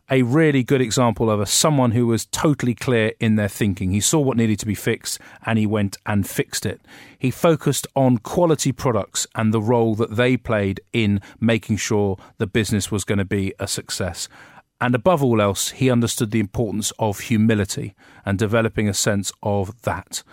A 0.09 0.23
really 0.23 0.63
good 0.63 0.81
example 0.81 1.29
of 1.29 1.39
a 1.39 1.45
someone 1.45 1.91
who 1.91 2.07
was 2.07 2.25
totally 2.25 2.73
clear 2.73 3.13
in 3.19 3.35
their 3.35 3.47
thinking. 3.47 3.91
He 3.91 3.99
saw 3.99 4.19
what 4.19 4.35
needed 4.35 4.57
to 4.59 4.65
be 4.65 4.73
fixed 4.73 5.19
and 5.45 5.59
he 5.59 5.67
went 5.67 5.97
and 6.07 6.27
fixed 6.27 6.65
it. 6.65 6.81
He 7.19 7.29
focused 7.29 7.85
on 7.95 8.17
quality 8.17 8.71
products 8.71 9.27
and 9.35 9.53
the 9.53 9.61
role 9.61 9.93
that 9.93 10.15
they 10.15 10.37
played 10.37 10.81
in 10.91 11.21
making 11.39 11.77
sure 11.77 12.17
the 12.39 12.47
business 12.47 12.89
was 12.89 13.03
going 13.03 13.19
to 13.19 13.25
be 13.25 13.53
a 13.59 13.67
success. 13.67 14.27
And 14.81 14.95
above 14.95 15.23
all 15.23 15.39
else, 15.39 15.69
he 15.69 15.91
understood 15.91 16.31
the 16.31 16.39
importance 16.39 16.91
of 16.97 17.19
humility 17.19 17.93
and 18.25 18.39
developing 18.39 18.89
a 18.89 18.93
sense 18.95 19.31
of 19.43 19.83
that. 19.83 20.23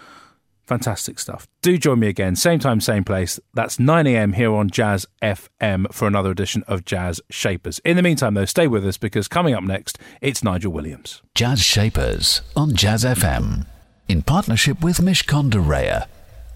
Fantastic 0.72 1.18
stuff. 1.18 1.46
Do 1.60 1.76
join 1.76 1.98
me 1.98 2.08
again, 2.08 2.34
same 2.34 2.58
time, 2.58 2.80
same 2.80 3.04
place. 3.04 3.38
That's 3.52 3.78
9 3.78 4.06
a.m. 4.06 4.32
here 4.32 4.54
on 4.54 4.70
Jazz 4.70 5.04
FM 5.20 5.92
for 5.92 6.08
another 6.08 6.30
edition 6.30 6.64
of 6.66 6.86
Jazz 6.86 7.20
Shapers. 7.28 7.78
In 7.80 7.96
the 7.96 8.02
meantime, 8.02 8.32
though, 8.32 8.46
stay 8.46 8.66
with 8.66 8.86
us 8.86 8.96
because 8.96 9.28
coming 9.28 9.52
up 9.52 9.62
next, 9.64 9.98
it's 10.22 10.42
Nigel 10.42 10.72
Williams. 10.72 11.20
Jazz 11.34 11.60
Shapers 11.60 12.40
on 12.56 12.74
Jazz 12.74 13.04
FM. 13.04 13.66
In 14.08 14.22
partnership 14.22 14.80
with 14.80 14.96
Mishcon 14.96 15.50
de 15.50 15.58
Reya. 15.58 16.06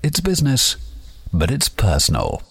It's 0.02 0.20
business, 0.20 0.76
but 1.30 1.50
it's 1.50 1.68
personal. 1.68 2.42